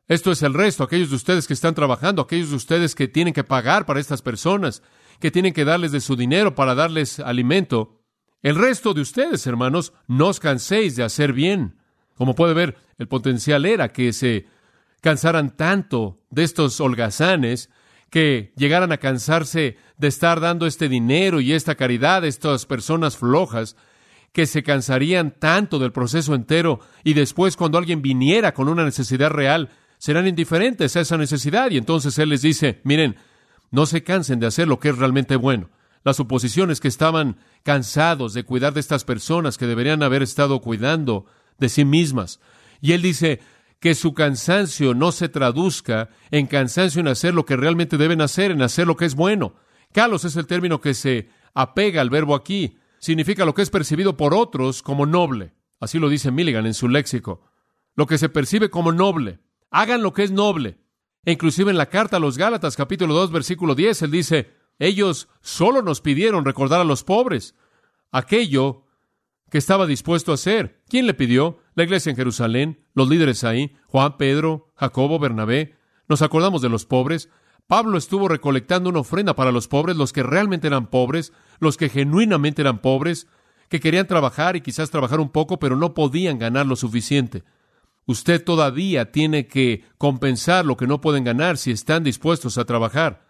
esto 0.08 0.32
es 0.32 0.42
el 0.42 0.54
resto, 0.54 0.82
aquellos 0.82 1.10
de 1.10 1.16
ustedes 1.16 1.46
que 1.46 1.54
están 1.54 1.76
trabajando, 1.76 2.22
aquellos 2.22 2.50
de 2.50 2.56
ustedes 2.56 2.96
que 2.96 3.06
tienen 3.06 3.32
que 3.32 3.44
pagar 3.44 3.86
para 3.86 4.00
estas 4.00 4.22
personas, 4.22 4.82
que 5.20 5.30
tienen 5.30 5.52
que 5.52 5.64
darles 5.64 5.92
de 5.92 6.00
su 6.00 6.16
dinero 6.16 6.56
para 6.56 6.74
darles 6.74 7.20
alimento. 7.20 7.99
El 8.42 8.56
resto 8.56 8.94
de 8.94 9.02
ustedes, 9.02 9.46
hermanos, 9.46 9.92
no 10.06 10.28
os 10.28 10.40
canséis 10.40 10.96
de 10.96 11.02
hacer 11.02 11.32
bien. 11.32 11.76
Como 12.14 12.34
puede 12.34 12.54
ver, 12.54 12.76
el 12.98 13.06
potencial 13.06 13.66
era 13.66 13.92
que 13.92 14.12
se 14.12 14.46
cansaran 15.00 15.56
tanto 15.56 16.20
de 16.30 16.44
estos 16.44 16.80
holgazanes 16.80 17.70
que 18.10 18.52
llegaran 18.56 18.92
a 18.92 18.98
cansarse 18.98 19.76
de 19.98 20.08
estar 20.08 20.40
dando 20.40 20.66
este 20.66 20.88
dinero 20.88 21.40
y 21.40 21.52
esta 21.52 21.76
caridad 21.76 22.24
a 22.24 22.26
estas 22.26 22.66
personas 22.66 23.16
flojas, 23.16 23.76
que 24.32 24.46
se 24.46 24.62
cansarían 24.62 25.32
tanto 25.32 25.78
del 25.78 25.92
proceso 25.92 26.34
entero 26.34 26.80
y 27.04 27.14
después 27.14 27.56
cuando 27.56 27.78
alguien 27.78 28.02
viniera 28.02 28.54
con 28.54 28.68
una 28.68 28.84
necesidad 28.84 29.30
real, 29.30 29.70
serán 29.98 30.26
indiferentes 30.26 30.96
a 30.96 31.00
esa 31.00 31.16
necesidad 31.16 31.70
y 31.70 31.76
entonces 31.76 32.18
Él 32.18 32.30
les 32.30 32.42
dice, 32.42 32.80
miren, 32.84 33.16
no 33.70 33.86
se 33.86 34.02
cansen 34.02 34.40
de 34.40 34.46
hacer 34.46 34.66
lo 34.66 34.78
que 34.78 34.90
es 34.90 34.98
realmente 34.98 35.36
bueno. 35.36 35.68
Las 36.04 36.20
oposiciones 36.20 36.80
que 36.80 36.88
estaban 36.88 37.36
cansados 37.62 38.32
de 38.32 38.44
cuidar 38.44 38.72
de 38.72 38.80
estas 38.80 39.04
personas 39.04 39.58
que 39.58 39.66
deberían 39.66 40.02
haber 40.02 40.22
estado 40.22 40.60
cuidando 40.60 41.26
de 41.58 41.68
sí 41.68 41.84
mismas. 41.84 42.40
Y 42.80 42.92
Él 42.92 43.02
dice, 43.02 43.40
que 43.80 43.94
su 43.94 44.12
cansancio 44.12 44.94
no 44.94 45.10
se 45.10 45.28
traduzca 45.28 46.10
en 46.30 46.46
cansancio 46.46 47.00
en 47.00 47.08
hacer 47.08 47.34
lo 47.34 47.46
que 47.46 47.56
realmente 47.56 47.96
deben 47.96 48.20
hacer, 48.20 48.50
en 48.50 48.62
hacer 48.62 48.86
lo 48.86 48.96
que 48.96 49.06
es 49.06 49.14
bueno. 49.14 49.54
Kalos 49.92 50.24
es 50.26 50.36
el 50.36 50.46
término 50.46 50.80
que 50.80 50.94
se 50.94 51.30
apega 51.54 52.02
al 52.02 52.10
verbo 52.10 52.34
aquí. 52.34 52.78
Significa 52.98 53.46
lo 53.46 53.54
que 53.54 53.62
es 53.62 53.70
percibido 53.70 54.18
por 54.18 54.34
otros 54.34 54.82
como 54.82 55.06
noble. 55.06 55.54
Así 55.80 55.98
lo 55.98 56.10
dice 56.10 56.30
Milligan 56.30 56.66
en 56.66 56.74
su 56.74 56.88
léxico. 56.88 57.42
Lo 57.96 58.06
que 58.06 58.18
se 58.18 58.28
percibe 58.28 58.68
como 58.68 58.92
noble. 58.92 59.40
Hagan 59.70 60.02
lo 60.02 60.12
que 60.12 60.24
es 60.24 60.30
noble. 60.30 60.78
E 61.24 61.32
inclusive 61.32 61.70
en 61.70 61.78
la 61.78 61.88
carta 61.88 62.18
a 62.18 62.20
los 62.20 62.36
Gálatas, 62.36 62.76
capítulo 62.76 63.14
2, 63.14 63.32
versículo 63.32 63.74
10, 63.74 64.02
él 64.02 64.10
dice, 64.10 64.50
ellos 64.80 65.28
solo 65.42 65.82
nos 65.82 66.00
pidieron 66.00 66.44
recordar 66.44 66.80
a 66.80 66.84
los 66.84 67.04
pobres 67.04 67.54
aquello 68.10 68.86
que 69.50 69.58
estaba 69.58 69.86
dispuesto 69.86 70.32
a 70.32 70.34
hacer. 70.34 70.82
¿Quién 70.88 71.06
le 71.06 71.14
pidió? 71.14 71.58
La 71.74 71.84
iglesia 71.84 72.10
en 72.10 72.16
Jerusalén, 72.16 72.84
los 72.94 73.08
líderes 73.08 73.44
ahí, 73.44 73.76
Juan, 73.86 74.16
Pedro, 74.16 74.72
Jacobo, 74.76 75.18
Bernabé. 75.18 75.76
Nos 76.08 76.22
acordamos 76.22 76.62
de 76.62 76.70
los 76.70 76.86
pobres. 76.86 77.28
Pablo 77.66 77.98
estuvo 77.98 78.26
recolectando 78.26 78.88
una 78.90 79.00
ofrenda 79.00 79.36
para 79.36 79.52
los 79.52 79.68
pobres, 79.68 79.96
los 79.96 80.12
que 80.12 80.22
realmente 80.22 80.66
eran 80.66 80.88
pobres, 80.88 81.32
los 81.58 81.76
que 81.76 81.88
genuinamente 81.88 82.62
eran 82.62 82.80
pobres, 82.80 83.26
que 83.68 83.80
querían 83.80 84.06
trabajar 84.06 84.56
y 84.56 84.62
quizás 84.62 84.90
trabajar 84.90 85.20
un 85.20 85.28
poco, 85.28 85.58
pero 85.58 85.76
no 85.76 85.94
podían 85.94 86.38
ganar 86.38 86.66
lo 86.66 86.74
suficiente. 86.74 87.44
Usted 88.06 88.42
todavía 88.42 89.12
tiene 89.12 89.46
que 89.46 89.84
compensar 89.98 90.64
lo 90.64 90.76
que 90.76 90.86
no 90.86 91.00
pueden 91.00 91.22
ganar 91.22 91.58
si 91.58 91.70
están 91.70 92.02
dispuestos 92.02 92.56
a 92.56 92.64
trabajar. 92.64 93.29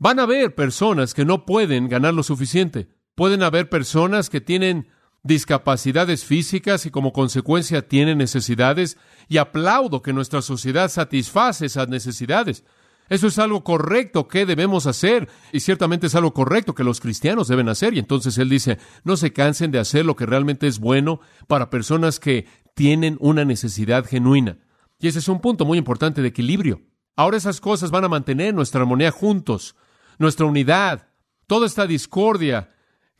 Van 0.00 0.18
a 0.18 0.22
haber 0.22 0.54
personas 0.54 1.12
que 1.12 1.26
no 1.26 1.44
pueden 1.44 1.86
ganar 1.90 2.14
lo 2.14 2.22
suficiente. 2.22 2.88
Pueden 3.14 3.42
haber 3.42 3.68
personas 3.68 4.30
que 4.30 4.40
tienen 4.40 4.88
discapacidades 5.22 6.24
físicas 6.24 6.86
y 6.86 6.90
como 6.90 7.12
consecuencia 7.12 7.86
tienen 7.86 8.16
necesidades 8.16 8.96
y 9.28 9.36
aplaudo 9.36 10.00
que 10.00 10.14
nuestra 10.14 10.40
sociedad 10.40 10.88
satisface 10.88 11.66
esas 11.66 11.88
necesidades. 11.88 12.64
Eso 13.10 13.26
es 13.26 13.38
algo 13.38 13.62
correcto 13.62 14.26
que 14.26 14.46
debemos 14.46 14.86
hacer 14.86 15.28
y 15.52 15.60
ciertamente 15.60 16.06
es 16.06 16.14
algo 16.14 16.32
correcto 16.32 16.74
que 16.74 16.82
los 16.82 16.98
cristianos 16.98 17.48
deben 17.48 17.68
hacer. 17.68 17.92
Y 17.92 17.98
entonces 17.98 18.38
él 18.38 18.48
dice, 18.48 18.78
no 19.04 19.18
se 19.18 19.34
cansen 19.34 19.70
de 19.70 19.80
hacer 19.80 20.06
lo 20.06 20.16
que 20.16 20.24
realmente 20.24 20.66
es 20.66 20.78
bueno 20.78 21.20
para 21.46 21.68
personas 21.68 22.18
que 22.18 22.46
tienen 22.74 23.18
una 23.20 23.44
necesidad 23.44 24.06
genuina. 24.06 24.60
Y 24.98 25.08
ese 25.08 25.18
es 25.18 25.28
un 25.28 25.42
punto 25.42 25.66
muy 25.66 25.76
importante 25.76 26.22
de 26.22 26.28
equilibrio. 26.28 26.80
Ahora 27.16 27.36
esas 27.36 27.60
cosas 27.60 27.90
van 27.90 28.04
a 28.04 28.08
mantener 28.08 28.54
nuestra 28.54 28.80
armonía 28.80 29.10
juntos, 29.10 29.76
nuestra 30.20 30.44
unidad, 30.44 31.08
toda 31.46 31.66
esta 31.66 31.86
discordia 31.86 32.68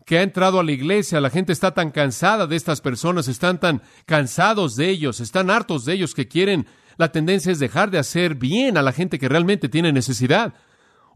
que 0.04 0.18
ha 0.18 0.22
entrado 0.22 0.60
a 0.60 0.64
la 0.64 0.72
iglesia, 0.72 1.20
la 1.20 1.30
gente 1.30 1.52
está 1.52 1.72
tan 1.72 1.90
cansada 1.90 2.46
de 2.46 2.56
estas 2.56 2.82
personas, 2.82 3.26
están 3.26 3.58
tan 3.58 3.80
cansados 4.04 4.76
de 4.76 4.90
ellos, 4.90 5.20
están 5.20 5.50
hartos 5.50 5.86
de 5.86 5.94
ellos 5.94 6.14
que 6.14 6.28
quieren, 6.28 6.66
la 6.98 7.10
tendencia 7.10 7.50
es 7.50 7.58
dejar 7.58 7.90
de 7.90 7.98
hacer 7.98 8.34
bien 8.34 8.76
a 8.76 8.82
la 8.82 8.92
gente 8.92 9.18
que 9.18 9.30
realmente 9.30 9.70
tiene 9.70 9.92
necesidad. 9.92 10.52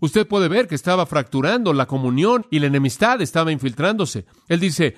Usted 0.01 0.27
puede 0.27 0.49
ver 0.49 0.69
que 0.69 0.75
estaba 0.75 1.05
fracturando 1.05 1.75
la 1.75 1.87
comunión 1.87 2.47
y 2.51 2.61
la 2.61 2.67
enemistad 2.67 3.21
estaba 3.21 3.53
infiltrándose. 3.53 4.25
Él 4.49 4.61
dice, 4.61 4.97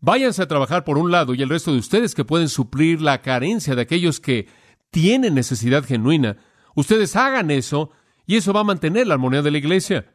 váyanse 0.00 0.42
a 0.42 0.48
trabajar 0.48 0.84
por 0.84 0.98
un 0.98 1.10
lado 1.10 1.34
y 1.34 1.42
el 1.42 1.48
resto 1.48 1.72
de 1.72 1.78
ustedes 1.78 2.14
que 2.14 2.24
pueden 2.24 2.48
suplir 2.48 3.02
la 3.02 3.22
carencia 3.22 3.74
de 3.74 3.82
aquellos 3.82 4.20
que 4.20 4.46
tienen 4.92 5.34
necesidad 5.34 5.84
genuina, 5.84 6.36
ustedes 6.76 7.16
hagan 7.16 7.50
eso 7.50 7.90
y 8.24 8.36
eso 8.36 8.52
va 8.52 8.60
a 8.60 8.64
mantener 8.64 9.08
la 9.08 9.14
armonía 9.14 9.42
de 9.42 9.50
la 9.50 9.58
iglesia. 9.58 10.14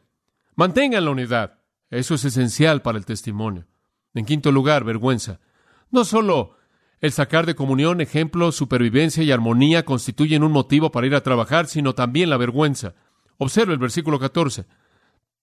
Mantengan 0.56 1.04
la 1.04 1.10
unidad. 1.10 1.58
Eso 1.90 2.14
es 2.14 2.24
esencial 2.24 2.82
para 2.82 2.98
el 2.98 3.06
testimonio. 3.06 3.66
En 4.14 4.24
quinto 4.24 4.52
lugar, 4.52 4.84
vergüenza. 4.84 5.40
No 5.90 6.04
solo 6.04 6.56
el 7.00 7.12
sacar 7.12 7.46
de 7.46 7.54
comunión, 7.54 8.00
ejemplo, 8.00 8.50
supervivencia 8.52 9.22
y 9.22 9.30
armonía 9.30 9.84
constituyen 9.84 10.42
un 10.42 10.52
motivo 10.52 10.90
para 10.90 11.06
ir 11.06 11.14
a 11.14 11.22
trabajar, 11.22 11.66
sino 11.66 11.94
también 11.94 12.30
la 12.30 12.36
vergüenza. 12.36 12.94
Observe 13.36 13.72
el 13.72 13.78
versículo 13.78 14.18
14. 14.18 14.66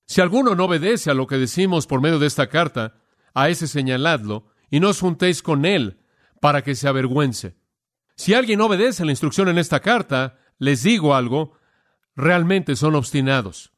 Si 0.06 0.22
alguno 0.22 0.56
no 0.56 0.66
obedece 0.66 1.12
a 1.12 1.14
lo 1.14 1.28
que 1.28 1.38
decimos 1.38 1.88
por 1.88 2.02
medio 2.02 2.20
de 2.20 2.28
esta 2.28 2.48
carta, 2.48 2.96
a 3.34 3.50
ese 3.50 3.68
señaladlo, 3.68 4.48
y 4.70 4.80
no 4.80 4.90
os 4.90 5.00
juntéis 5.00 5.44
con 5.44 5.66
él 5.66 6.00
para 6.40 6.64
que 6.64 6.76
se 6.76 6.88
avergüence. 6.88 7.56
Si 8.16 8.34
alguien 8.34 8.60
no 8.60 8.66
obedece 8.66 9.04
a 9.04 9.06
la 9.06 9.12
instrucción 9.12 9.48
en 9.50 9.58
esta 9.58 9.82
carta, 9.82 10.38
les 10.58 10.84
digo 10.84 11.16
algo, 11.16 11.54
realmente 12.16 12.76
son 12.76 12.96
obstinados. 12.96 13.71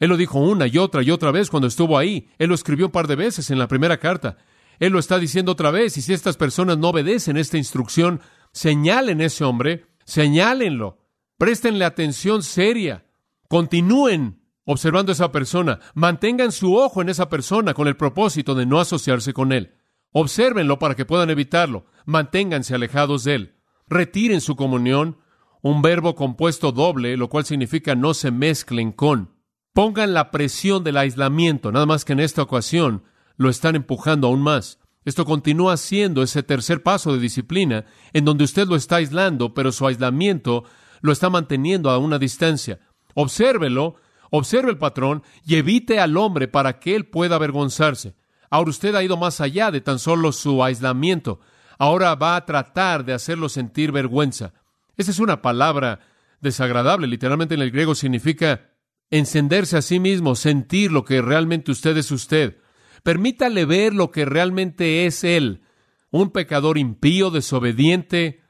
Él 0.00 0.08
lo 0.08 0.16
dijo 0.16 0.40
una 0.40 0.66
y 0.66 0.78
otra 0.78 1.02
y 1.02 1.10
otra 1.10 1.30
vez 1.30 1.50
cuando 1.50 1.68
estuvo 1.68 1.96
ahí. 1.98 2.30
Él 2.38 2.48
lo 2.48 2.54
escribió 2.54 2.86
un 2.86 2.92
par 2.92 3.06
de 3.06 3.16
veces 3.16 3.50
en 3.50 3.58
la 3.58 3.68
primera 3.68 3.98
carta. 3.98 4.38
Él 4.78 4.92
lo 4.92 4.98
está 4.98 5.18
diciendo 5.18 5.52
otra 5.52 5.70
vez. 5.70 5.96
Y 5.98 6.02
si 6.02 6.14
estas 6.14 6.38
personas 6.38 6.78
no 6.78 6.88
obedecen 6.88 7.36
esta 7.36 7.58
instrucción, 7.58 8.22
señalen 8.52 9.20
a 9.20 9.26
ese 9.26 9.44
hombre, 9.44 9.86
señálenlo. 10.06 10.98
Préstenle 11.36 11.84
atención 11.84 12.42
seria. 12.42 13.04
Continúen 13.46 14.40
observando 14.64 15.12
a 15.12 15.14
esa 15.14 15.32
persona. 15.32 15.80
Mantengan 15.92 16.50
su 16.50 16.76
ojo 16.76 17.02
en 17.02 17.10
esa 17.10 17.28
persona 17.28 17.74
con 17.74 17.86
el 17.86 17.96
propósito 17.96 18.54
de 18.54 18.64
no 18.64 18.80
asociarse 18.80 19.34
con 19.34 19.52
él. 19.52 19.74
Obsérvenlo 20.12 20.78
para 20.78 20.94
que 20.94 21.04
puedan 21.04 21.28
evitarlo. 21.28 21.84
Manténganse 22.06 22.74
alejados 22.74 23.24
de 23.24 23.34
él. 23.34 23.56
Retiren 23.86 24.40
su 24.40 24.56
comunión. 24.56 25.18
Un 25.60 25.82
verbo 25.82 26.14
compuesto 26.14 26.72
doble, 26.72 27.18
lo 27.18 27.28
cual 27.28 27.44
significa 27.44 27.94
no 27.94 28.14
se 28.14 28.30
mezclen 28.30 28.92
con. 28.92 29.39
Pongan 29.80 30.12
la 30.12 30.30
presión 30.30 30.84
del 30.84 30.98
aislamiento, 30.98 31.72
nada 31.72 31.86
más 31.86 32.04
que 32.04 32.12
en 32.12 32.20
esta 32.20 32.42
ocasión 32.42 33.02
lo 33.38 33.48
están 33.48 33.76
empujando 33.76 34.26
aún 34.26 34.42
más. 34.42 34.78
Esto 35.06 35.24
continúa 35.24 35.78
siendo 35.78 36.22
ese 36.22 36.42
tercer 36.42 36.82
paso 36.82 37.14
de 37.14 37.18
disciplina, 37.18 37.86
en 38.12 38.26
donde 38.26 38.44
usted 38.44 38.68
lo 38.68 38.76
está 38.76 38.96
aislando, 38.96 39.54
pero 39.54 39.72
su 39.72 39.86
aislamiento 39.86 40.64
lo 41.00 41.12
está 41.12 41.30
manteniendo 41.30 41.88
a 41.88 41.96
una 41.96 42.18
distancia. 42.18 42.78
Obsérvelo, 43.14 43.94
observe 44.28 44.70
el 44.70 44.76
patrón 44.76 45.22
y 45.46 45.54
evite 45.54 45.98
al 45.98 46.18
hombre 46.18 46.46
para 46.46 46.78
que 46.78 46.94
él 46.94 47.06
pueda 47.06 47.36
avergonzarse. 47.36 48.14
Ahora 48.50 48.68
usted 48.68 48.94
ha 48.94 49.02
ido 49.02 49.16
más 49.16 49.40
allá 49.40 49.70
de 49.70 49.80
tan 49.80 49.98
solo 49.98 50.32
su 50.32 50.62
aislamiento. 50.62 51.40
Ahora 51.78 52.14
va 52.16 52.36
a 52.36 52.44
tratar 52.44 53.06
de 53.06 53.14
hacerlo 53.14 53.48
sentir 53.48 53.92
vergüenza. 53.92 54.52
Esa 54.98 55.10
es 55.10 55.20
una 55.20 55.40
palabra 55.40 56.00
desagradable. 56.42 57.06
Literalmente 57.06 57.54
en 57.54 57.62
el 57.62 57.70
griego 57.70 57.94
significa 57.94 58.69
encenderse 59.10 59.76
a 59.76 59.82
sí 59.82 60.00
mismo, 60.00 60.34
sentir 60.34 60.92
lo 60.92 61.04
que 61.04 61.20
realmente 61.20 61.70
usted 61.70 61.96
es 61.96 62.10
usted. 62.10 62.58
Permítale 63.02 63.64
ver 63.64 63.94
lo 63.94 64.10
que 64.10 64.24
realmente 64.24 65.06
es 65.06 65.24
él, 65.24 65.62
un 66.10 66.30
pecador 66.30 66.78
impío, 66.78 67.30
desobediente. 67.30 68.42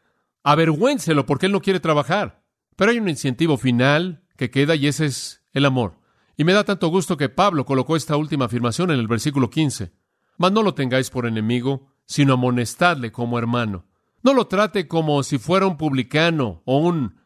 Avergüéncelo 0.43 1.27
porque 1.27 1.47
él 1.47 1.53
no 1.53 1.61
quiere 1.61 1.81
trabajar. 1.81 2.43
Pero 2.77 2.91
hay 2.91 2.99
un 2.99 3.09
incentivo 3.09 3.59
final 3.59 4.25
que 4.37 4.51
queda 4.51 4.75
y 4.75 4.87
ese 4.87 5.07
es 5.07 5.43
el 5.53 5.67
amor. 5.67 5.99
Y 6.37 6.45
me 6.45 6.55
da 6.55 6.65
tanto 6.65 6.89
gusto 6.89 7.19
que 7.19 7.29
Pablo 7.29 7.67
colocó 7.67 7.97
esta 7.97 8.17
última 8.17 8.47
afirmación 8.47 8.91
en 8.91 8.99
el 8.99 9.07
versículo 9.07 9.51
15. 9.51 9.93
Mas 10.39 10.53
no 10.53 10.63
lo 10.63 10.73
tengáis 10.73 11.11
por 11.11 11.27
enemigo, 11.27 11.93
sino 12.07 12.33
amonestadle 12.33 13.13
como 13.13 13.39
hermano. 13.39 13.87
No 14.23 14.33
lo 14.33 14.47
trate 14.47 14.89
como 14.89 15.23
si 15.23 15.39
fuera 15.39 15.67
un 15.67 15.77
publicano 15.77 16.63
o 16.65 16.79
un 16.79 17.17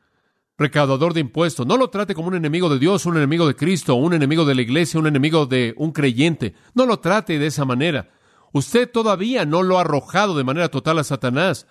recaudador 0.57 1.15
de 1.15 1.21
impuestos. 1.21 1.67
No 1.67 1.77
lo 1.77 1.91
trate 1.91 2.15
como 2.15 2.29
un 2.29 2.35
enemigo 2.35 2.69
de 2.69 2.79
Dios, 2.79 3.07
un 3.07 3.17
enemigo 3.17 3.47
de 3.47 3.57
Cristo, 3.57 3.95
un 3.95 4.15
enemigo 4.15 4.45
de 4.45 4.55
la 4.55 4.63
iglesia, 4.63 5.01
un 5.01 5.07
enemigo 5.07 5.47
de 5.47 5.75
un 5.77 5.93
creyente. 5.93 6.55
No 6.75 6.87
lo 6.87 7.01
trate 7.01 7.39
de 7.39 7.47
esa 7.47 7.65
manera. 7.65 8.11
Usted 8.53 8.91
todavía 8.91 9.45
no 9.45 9.63
lo 9.63 9.79
ha 9.79 9.83
arrojado 9.83 10.37
de 10.37 10.45
manera 10.45 10.69
total 10.69 10.99
a 10.99 11.05
Satanás. 11.05 11.67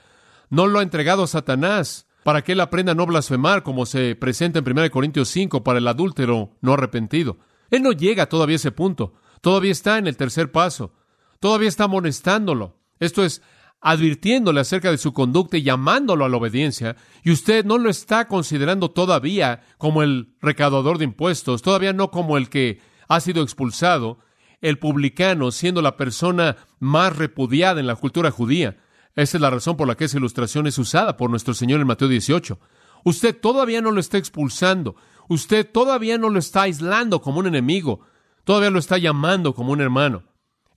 No 0.49 0.67
lo 0.67 0.79
ha 0.79 0.83
entregado 0.83 1.23
a 1.23 1.27
Satanás 1.27 2.07
para 2.23 2.41
que 2.43 2.53
él 2.53 2.59
aprenda 2.59 2.91
a 2.91 2.95
no 2.95 3.05
blasfemar 3.05 3.63
como 3.63 3.85
se 3.85 4.15
presenta 4.15 4.59
en 4.59 4.69
1 4.69 4.91
Corintios 4.91 5.29
5 5.29 5.63
para 5.63 5.79
el 5.79 5.87
adúltero 5.87 6.51
no 6.61 6.73
arrepentido. 6.73 7.37
Él 7.69 7.83
no 7.83 7.91
llega 7.91 8.27
todavía 8.27 8.55
a 8.55 8.57
ese 8.57 8.71
punto. 8.71 9.13
Todavía 9.41 9.71
está 9.71 9.97
en 9.97 10.07
el 10.07 10.17
tercer 10.17 10.51
paso. 10.51 10.93
Todavía 11.39 11.69
está 11.69 11.85
amonestándolo. 11.85 12.77
Esto 12.99 13.23
es, 13.23 13.41
advirtiéndole 13.83 14.61
acerca 14.61 14.89
de 14.89 14.97
su 14.97 15.11
conducta 15.11 15.57
y 15.57 15.63
llamándolo 15.63 16.23
a 16.23 16.29
la 16.29 16.37
obediencia, 16.37 16.95
y 17.21 17.31
usted 17.31 17.65
no 17.65 17.77
lo 17.77 17.89
está 17.89 18.29
considerando 18.29 18.89
todavía 18.89 19.61
como 19.77 20.01
el 20.03 20.33
recaudador 20.41 20.97
de 20.97 21.03
impuestos, 21.03 21.61
todavía 21.61 21.91
no 21.91 22.09
como 22.09 22.37
el 22.37 22.49
que 22.49 22.79
ha 23.09 23.19
sido 23.19 23.43
expulsado, 23.43 24.19
el 24.61 24.79
publicano 24.79 25.51
siendo 25.51 25.81
la 25.81 25.97
persona 25.97 26.55
más 26.79 27.17
repudiada 27.17 27.81
en 27.81 27.87
la 27.87 27.97
cultura 27.97 28.31
judía. 28.31 28.77
Esa 29.15 29.37
es 29.37 29.41
la 29.41 29.49
razón 29.49 29.75
por 29.75 29.85
la 29.85 29.95
que 29.95 30.05
esa 30.05 30.17
ilustración 30.17 30.65
es 30.65 30.77
usada 30.77 31.17
por 31.17 31.29
nuestro 31.29 31.53
Señor 31.53 31.81
en 31.81 31.87
Mateo 31.87 32.07
18. 32.07 32.57
Usted 33.03 33.37
todavía 33.37 33.81
no 33.81 33.91
lo 33.91 33.99
está 33.99 34.17
expulsando, 34.17 34.95
usted 35.27 35.69
todavía 35.69 36.17
no 36.17 36.29
lo 36.29 36.39
está 36.39 36.61
aislando 36.61 37.21
como 37.21 37.39
un 37.39 37.47
enemigo, 37.47 37.99
todavía 38.45 38.69
lo 38.69 38.79
está 38.79 38.97
llamando 38.97 39.53
como 39.53 39.73
un 39.73 39.81
hermano. 39.81 40.23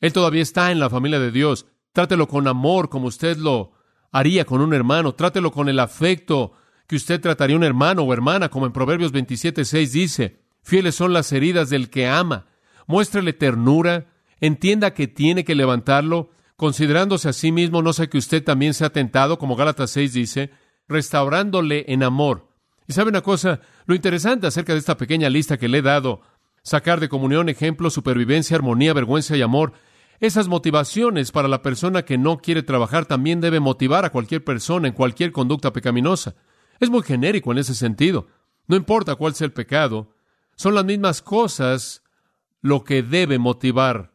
Él 0.01 0.12
todavía 0.12 0.42
está 0.42 0.73
en 0.73 0.81
la 0.81 0.90
familia 0.90 1.21
de 1.21 1.31
Dios. 1.31 1.66
Trátelo 1.96 2.28
con 2.28 2.46
amor 2.46 2.90
como 2.90 3.06
usted 3.06 3.38
lo 3.38 3.72
haría 4.12 4.44
con 4.44 4.61
un 4.61 4.74
hermano. 4.74 5.14
Trátelo 5.14 5.50
con 5.50 5.70
el 5.70 5.80
afecto 5.80 6.52
que 6.87 6.96
usted 6.96 7.22
trataría 7.22 7.56
a 7.56 7.59
un 7.59 7.64
hermano 7.64 8.02
o 8.02 8.12
hermana, 8.12 8.50
como 8.50 8.66
en 8.66 8.72
Proverbios 8.72 9.12
27, 9.12 9.64
6 9.64 9.92
dice. 9.92 10.42
Fieles 10.61 10.94
son 10.94 11.14
las 11.14 11.32
heridas 11.32 11.70
del 11.70 11.88
que 11.88 12.06
ama. 12.06 12.48
Muéstrele 12.87 13.32
ternura. 13.32 14.09
Entienda 14.42 14.92
que 14.92 15.09
tiene 15.09 15.42
que 15.42 15.54
levantarlo. 15.54 16.28
Considerándose 16.56 17.30
a 17.30 17.32
sí 17.32 17.50
mismo, 17.50 17.80
no 17.80 17.94
sé 17.94 18.11
que 18.11 18.18
usted 18.18 18.44
también 18.44 18.74
sea 18.74 18.90
tentado, 18.90 19.38
como 19.38 19.56
Gálatas 19.56 19.90
6 19.92 20.12
dice, 20.12 20.50
restaurándole 20.88 21.87
en 21.88 22.02
amor. 22.02 22.50
Y 22.87 22.92
sabe 22.92 23.09
una 23.09 23.22
cosa, 23.22 23.62
lo 23.87 23.94
interesante 23.94 24.46
acerca 24.46 24.74
de 24.74 24.80
esta 24.80 24.98
pequeña 24.98 25.30
lista 25.30 25.56
que 25.56 25.68
le 25.68 25.78
he 25.78 25.82
dado, 25.82 26.20
sacar 26.62 27.00
de 27.00 27.09
comunión, 27.09 27.48
ejemplo, 27.48 27.88
supervivencia, 27.88 28.54
armonía, 28.54 28.92
vergüenza 28.92 29.35
y 29.35 29.40
amor, 29.40 29.72
esas 30.20 30.48
motivaciones 30.48 31.31
para 31.31 31.48
la 31.48 31.62
persona 31.62 32.05
que 32.05 32.16
no 32.18 32.38
quiere 32.38 32.62
trabajar 32.62 33.07
también 33.07 33.40
debe 33.40 33.61
motivar 33.61 34.05
a 34.05 34.11
cualquier 34.11 34.44
persona 34.44 34.88
en 34.88 34.94
cualquier 34.94 35.33
conducta 35.33 35.72
pecaminosa. 35.72 36.35
Es 36.81 36.90
muy 36.90 37.02
genérico 37.02 37.52
en 37.52 37.59
ese 37.59 37.74
sentido. 37.74 38.26
No 38.66 38.76
importa 38.76 39.14
cuál 39.14 39.35
sea 39.35 39.46
el 39.46 39.52
pecado, 39.52 40.14
son 40.57 40.74
las 40.74 40.85
mismas 40.85 41.22
cosas 41.22 42.02
lo 42.62 42.83
que 42.83 43.02
debe 43.02 43.38
motivar. 43.38 44.12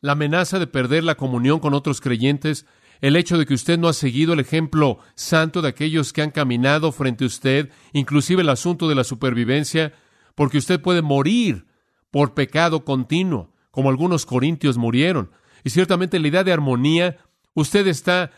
La 0.00 0.12
amenaza 0.12 0.58
de 0.58 0.66
perder 0.66 1.04
la 1.04 1.14
comunión 1.14 1.60
con 1.60 1.72
otros 1.72 2.00
creyentes, 2.00 2.66
el 3.00 3.16
hecho 3.16 3.38
de 3.38 3.46
que 3.46 3.54
usted 3.54 3.78
no 3.78 3.88
ha 3.88 3.92
seguido 3.92 4.34
el 4.34 4.40
ejemplo 4.40 4.98
santo 5.14 5.62
de 5.62 5.68
aquellos 5.68 6.12
que 6.12 6.22
han 6.22 6.30
caminado 6.30 6.92
frente 6.92 7.24
a 7.24 7.28
usted, 7.28 7.70
inclusive 7.92 8.42
el 8.42 8.48
asunto 8.48 8.88
de 8.88 8.94
la 8.94 9.04
supervivencia, 9.04 9.94
porque 10.34 10.58
usted 10.58 10.80
puede 10.80 11.00
morir 11.00 11.66
por 12.10 12.34
pecado 12.34 12.84
continuo, 12.84 13.52
como 13.70 13.88
algunos 13.88 14.26
corintios 14.26 14.76
murieron. 14.76 15.30
Y 15.64 15.70
ciertamente 15.70 16.20
la 16.20 16.28
idea 16.28 16.44
de 16.44 16.52
armonía, 16.52 17.16
usted 17.54 17.86
está 17.86 18.30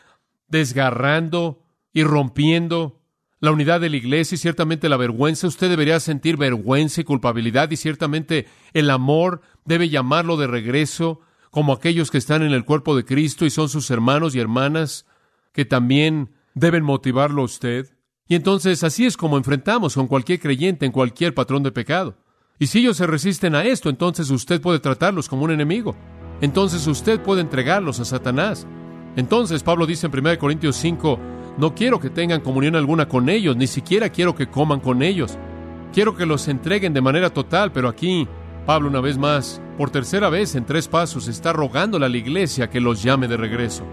desgarrando 0.49 1.63
y 1.93 2.05
rompiendo 2.05 3.03
la 3.41 3.51
unidad 3.51 3.81
de 3.81 3.91
la 3.91 3.97
iglesia 3.97 4.37
y 4.37 4.39
ciertamente 4.39 4.89
la 4.89 4.97
vergüenza. 4.97 5.47
Usted 5.47 5.69
debería 5.69 6.01
sentir 6.01 6.37
vergüenza 6.37 7.01
y 7.01 7.05
culpabilidad 7.05 7.71
y 7.71 7.77
ciertamente 7.77 8.47
el 8.73 8.91
amor 8.91 9.43
debe 9.65 9.89
llamarlo 9.89 10.37
de 10.37 10.47
regreso 10.47 11.21
como 11.51 11.73
aquellos 11.73 12.11
que 12.11 12.19
están 12.19 12.43
en 12.43 12.53
el 12.53 12.65
cuerpo 12.65 12.97
de 12.97 13.05
Cristo 13.05 13.45
y 13.45 13.51
son 13.51 13.69
sus 13.69 13.91
hermanos 13.91 14.35
y 14.35 14.41
hermanas 14.41 15.07
que 15.53 15.65
también 15.65 16.31
deben 16.55 16.85
motivarlo 16.85 17.43
a 17.43 17.47
usted. 17.47 17.97
Y 18.29 18.35
entonces 18.35 18.85
así 18.85 19.07
es 19.07 19.17
como 19.17 19.37
enfrentamos 19.37 19.95
con 19.95 20.07
cualquier 20.07 20.41
creyente 20.41 20.87
en 20.87 20.93
cualquier 20.93 21.35
patrón 21.35 21.63
de 21.63 21.73
pecado. 21.73 22.17
Y 22.59 22.69
si 22.69 22.81
ellos 22.81 22.97
se 22.97 23.07
resisten 23.07 23.55
a 23.55 23.65
esto, 23.65 23.91
entonces 23.91 24.31
usted 24.31 24.61
puede 24.61 24.81
tratarlos 24.81 25.29
como 25.29 25.45
un 25.45 25.51
enemigo. 25.51 25.95
Entonces 26.41 26.87
usted 26.87 27.21
puede 27.21 27.41
entregarlos 27.41 28.01
a 28.01 28.05
Satanás. 28.05 28.67
Entonces 29.17 29.63
Pablo 29.63 29.87
dice 29.87 30.07
en 30.07 30.19
1 30.19 30.39
Corintios 30.39 30.77
5, 30.77 31.19
no 31.59 31.75
quiero 31.75 31.99
que 31.99 32.11
tengan 32.11 32.43
comunión 32.43 32.77
alguna 32.77 33.09
con 33.09 33.29
ellos, 33.29 33.57
ni 33.57 33.67
siquiera 33.67 34.11
quiero 34.11 34.35
que 34.35 34.49
coman 34.49 34.81
con 34.81 35.03
ellos. 35.03 35.39
Quiero 35.93 36.15
que 36.15 36.27
los 36.27 36.49
entreguen 36.49 36.93
de 36.93 37.01
manera 37.01 37.31
total, 37.31 37.73
pero 37.73 37.89
aquí 37.89 38.29
Pablo 38.67 38.89
una 38.89 39.01
vez 39.01 39.17
más, 39.17 39.63
por 39.79 39.91
tercera 39.91 40.29
vez 40.29 40.55
en 40.55 40.67
tres 40.67 40.89
pasos, 40.89 41.29
está 41.29 41.53
rogándole 41.53 42.05
a 42.05 42.09
la 42.11 42.17
iglesia 42.17 42.69
que 42.69 42.81
los 42.81 43.03
llame 43.03 43.29
de 43.29 43.37
regreso. 43.37 43.85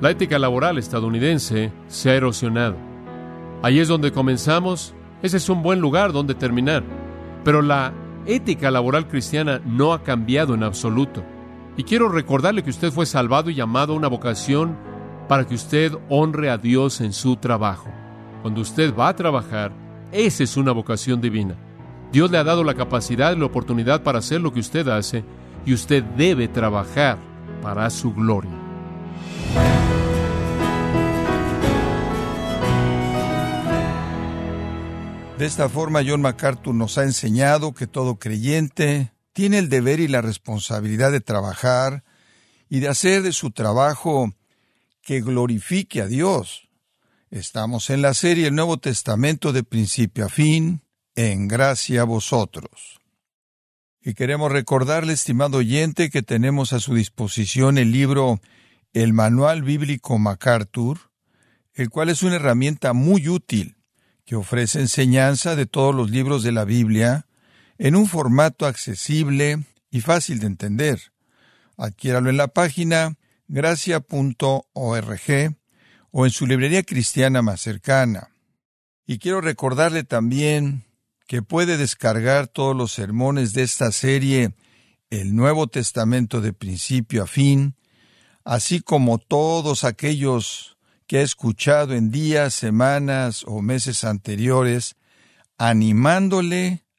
La 0.00 0.10
ética 0.10 0.38
laboral 0.38 0.78
estadounidense 0.78 1.70
se 1.86 2.10
ha 2.10 2.14
erosionado. 2.14 2.76
Ahí 3.62 3.78
es 3.78 3.86
donde 3.86 4.10
comenzamos, 4.10 4.94
ese 5.22 5.36
es 5.36 5.48
un 5.48 5.62
buen 5.62 5.80
lugar 5.80 6.12
donde 6.12 6.34
terminar. 6.34 6.82
Pero 7.44 7.62
la 7.62 7.92
ética 8.26 8.70
laboral 8.70 9.06
cristiana 9.06 9.60
no 9.64 9.92
ha 9.92 10.02
cambiado 10.02 10.54
en 10.54 10.64
absoluto. 10.64 11.22
Y 11.76 11.84
quiero 11.84 12.08
recordarle 12.08 12.62
que 12.62 12.70
usted 12.70 12.92
fue 12.92 13.06
salvado 13.06 13.50
y 13.50 13.54
llamado 13.54 13.92
a 13.92 13.96
una 13.96 14.08
vocación 14.08 14.76
para 15.28 15.46
que 15.46 15.54
usted 15.54 15.92
honre 16.08 16.50
a 16.50 16.58
Dios 16.58 17.00
en 17.00 17.12
su 17.12 17.36
trabajo. 17.36 17.90
Cuando 18.42 18.60
usted 18.60 18.94
va 18.94 19.08
a 19.08 19.16
trabajar, 19.16 19.72
esa 20.12 20.44
es 20.44 20.56
una 20.56 20.72
vocación 20.72 21.20
divina. 21.20 21.56
Dios 22.12 22.30
le 22.30 22.38
ha 22.38 22.44
dado 22.44 22.62
la 22.62 22.74
capacidad 22.74 23.34
y 23.34 23.38
la 23.38 23.46
oportunidad 23.46 24.02
para 24.02 24.20
hacer 24.20 24.40
lo 24.40 24.52
que 24.52 24.60
usted 24.60 24.86
hace 24.88 25.24
y 25.66 25.74
usted 25.74 26.04
debe 26.04 26.46
trabajar 26.46 27.18
para 27.62 27.90
su 27.90 28.14
gloria. 28.14 28.52
De 35.38 35.46
esta 35.46 35.68
forma, 35.68 36.02
John 36.06 36.22
MacArthur 36.22 36.74
nos 36.74 36.96
ha 36.96 37.02
enseñado 37.02 37.74
que 37.74 37.88
todo 37.88 38.20
creyente 38.20 39.13
tiene 39.34 39.58
el 39.58 39.68
deber 39.68 40.00
y 40.00 40.08
la 40.08 40.22
responsabilidad 40.22 41.12
de 41.12 41.20
trabajar 41.20 42.04
y 42.70 42.80
de 42.80 42.88
hacer 42.88 43.22
de 43.22 43.32
su 43.32 43.50
trabajo 43.50 44.32
que 45.02 45.20
glorifique 45.20 46.00
a 46.00 46.06
Dios. 46.06 46.70
Estamos 47.30 47.90
en 47.90 48.00
la 48.00 48.14
serie 48.14 48.46
El 48.46 48.54
Nuevo 48.54 48.78
Testamento 48.78 49.52
de 49.52 49.64
principio 49.64 50.26
a 50.26 50.28
fin, 50.28 50.82
en 51.16 51.48
gracia 51.48 52.02
a 52.02 52.04
vosotros. 52.04 53.00
Y 54.00 54.14
queremos 54.14 54.52
recordarle, 54.52 55.12
estimado 55.12 55.58
oyente, 55.58 56.10
que 56.10 56.22
tenemos 56.22 56.72
a 56.72 56.78
su 56.78 56.94
disposición 56.94 57.76
el 57.76 57.90
libro 57.90 58.40
El 58.92 59.12
Manual 59.14 59.62
Bíblico 59.62 60.16
MacArthur, 60.18 61.10
el 61.72 61.90
cual 61.90 62.08
es 62.08 62.22
una 62.22 62.36
herramienta 62.36 62.92
muy 62.92 63.28
útil 63.28 63.78
que 64.24 64.36
ofrece 64.36 64.80
enseñanza 64.80 65.56
de 65.56 65.66
todos 65.66 65.92
los 65.92 66.10
libros 66.10 66.44
de 66.44 66.52
la 66.52 66.64
Biblia 66.64 67.26
en 67.78 67.96
un 67.96 68.06
formato 68.06 68.66
accesible 68.66 69.64
y 69.90 70.00
fácil 70.00 70.40
de 70.40 70.46
entender. 70.46 71.12
Adquiéralo 71.76 72.30
en 72.30 72.36
la 72.36 72.48
página 72.48 73.16
gracia.org 73.48 74.66
o 76.10 76.26
en 76.26 76.30
su 76.30 76.46
librería 76.46 76.82
cristiana 76.82 77.42
más 77.42 77.60
cercana. 77.60 78.30
Y 79.06 79.18
quiero 79.18 79.40
recordarle 79.40 80.04
también 80.04 80.84
que 81.26 81.42
puede 81.42 81.76
descargar 81.76 82.48
todos 82.48 82.76
los 82.76 82.92
sermones 82.92 83.52
de 83.52 83.62
esta 83.62 83.92
serie 83.92 84.54
El 85.10 85.34
Nuevo 85.34 85.66
Testamento 85.66 86.40
de 86.40 86.52
principio 86.52 87.24
a 87.24 87.26
fin, 87.26 87.74
así 88.44 88.80
como 88.80 89.18
todos 89.18 89.84
aquellos 89.84 90.78
que 91.06 91.18
ha 91.18 91.22
escuchado 91.22 91.94
en 91.94 92.10
días, 92.10 92.54
semanas 92.54 93.44
o 93.46 93.60
meses 93.60 94.04
anteriores, 94.04 94.96
animándole 95.58 96.83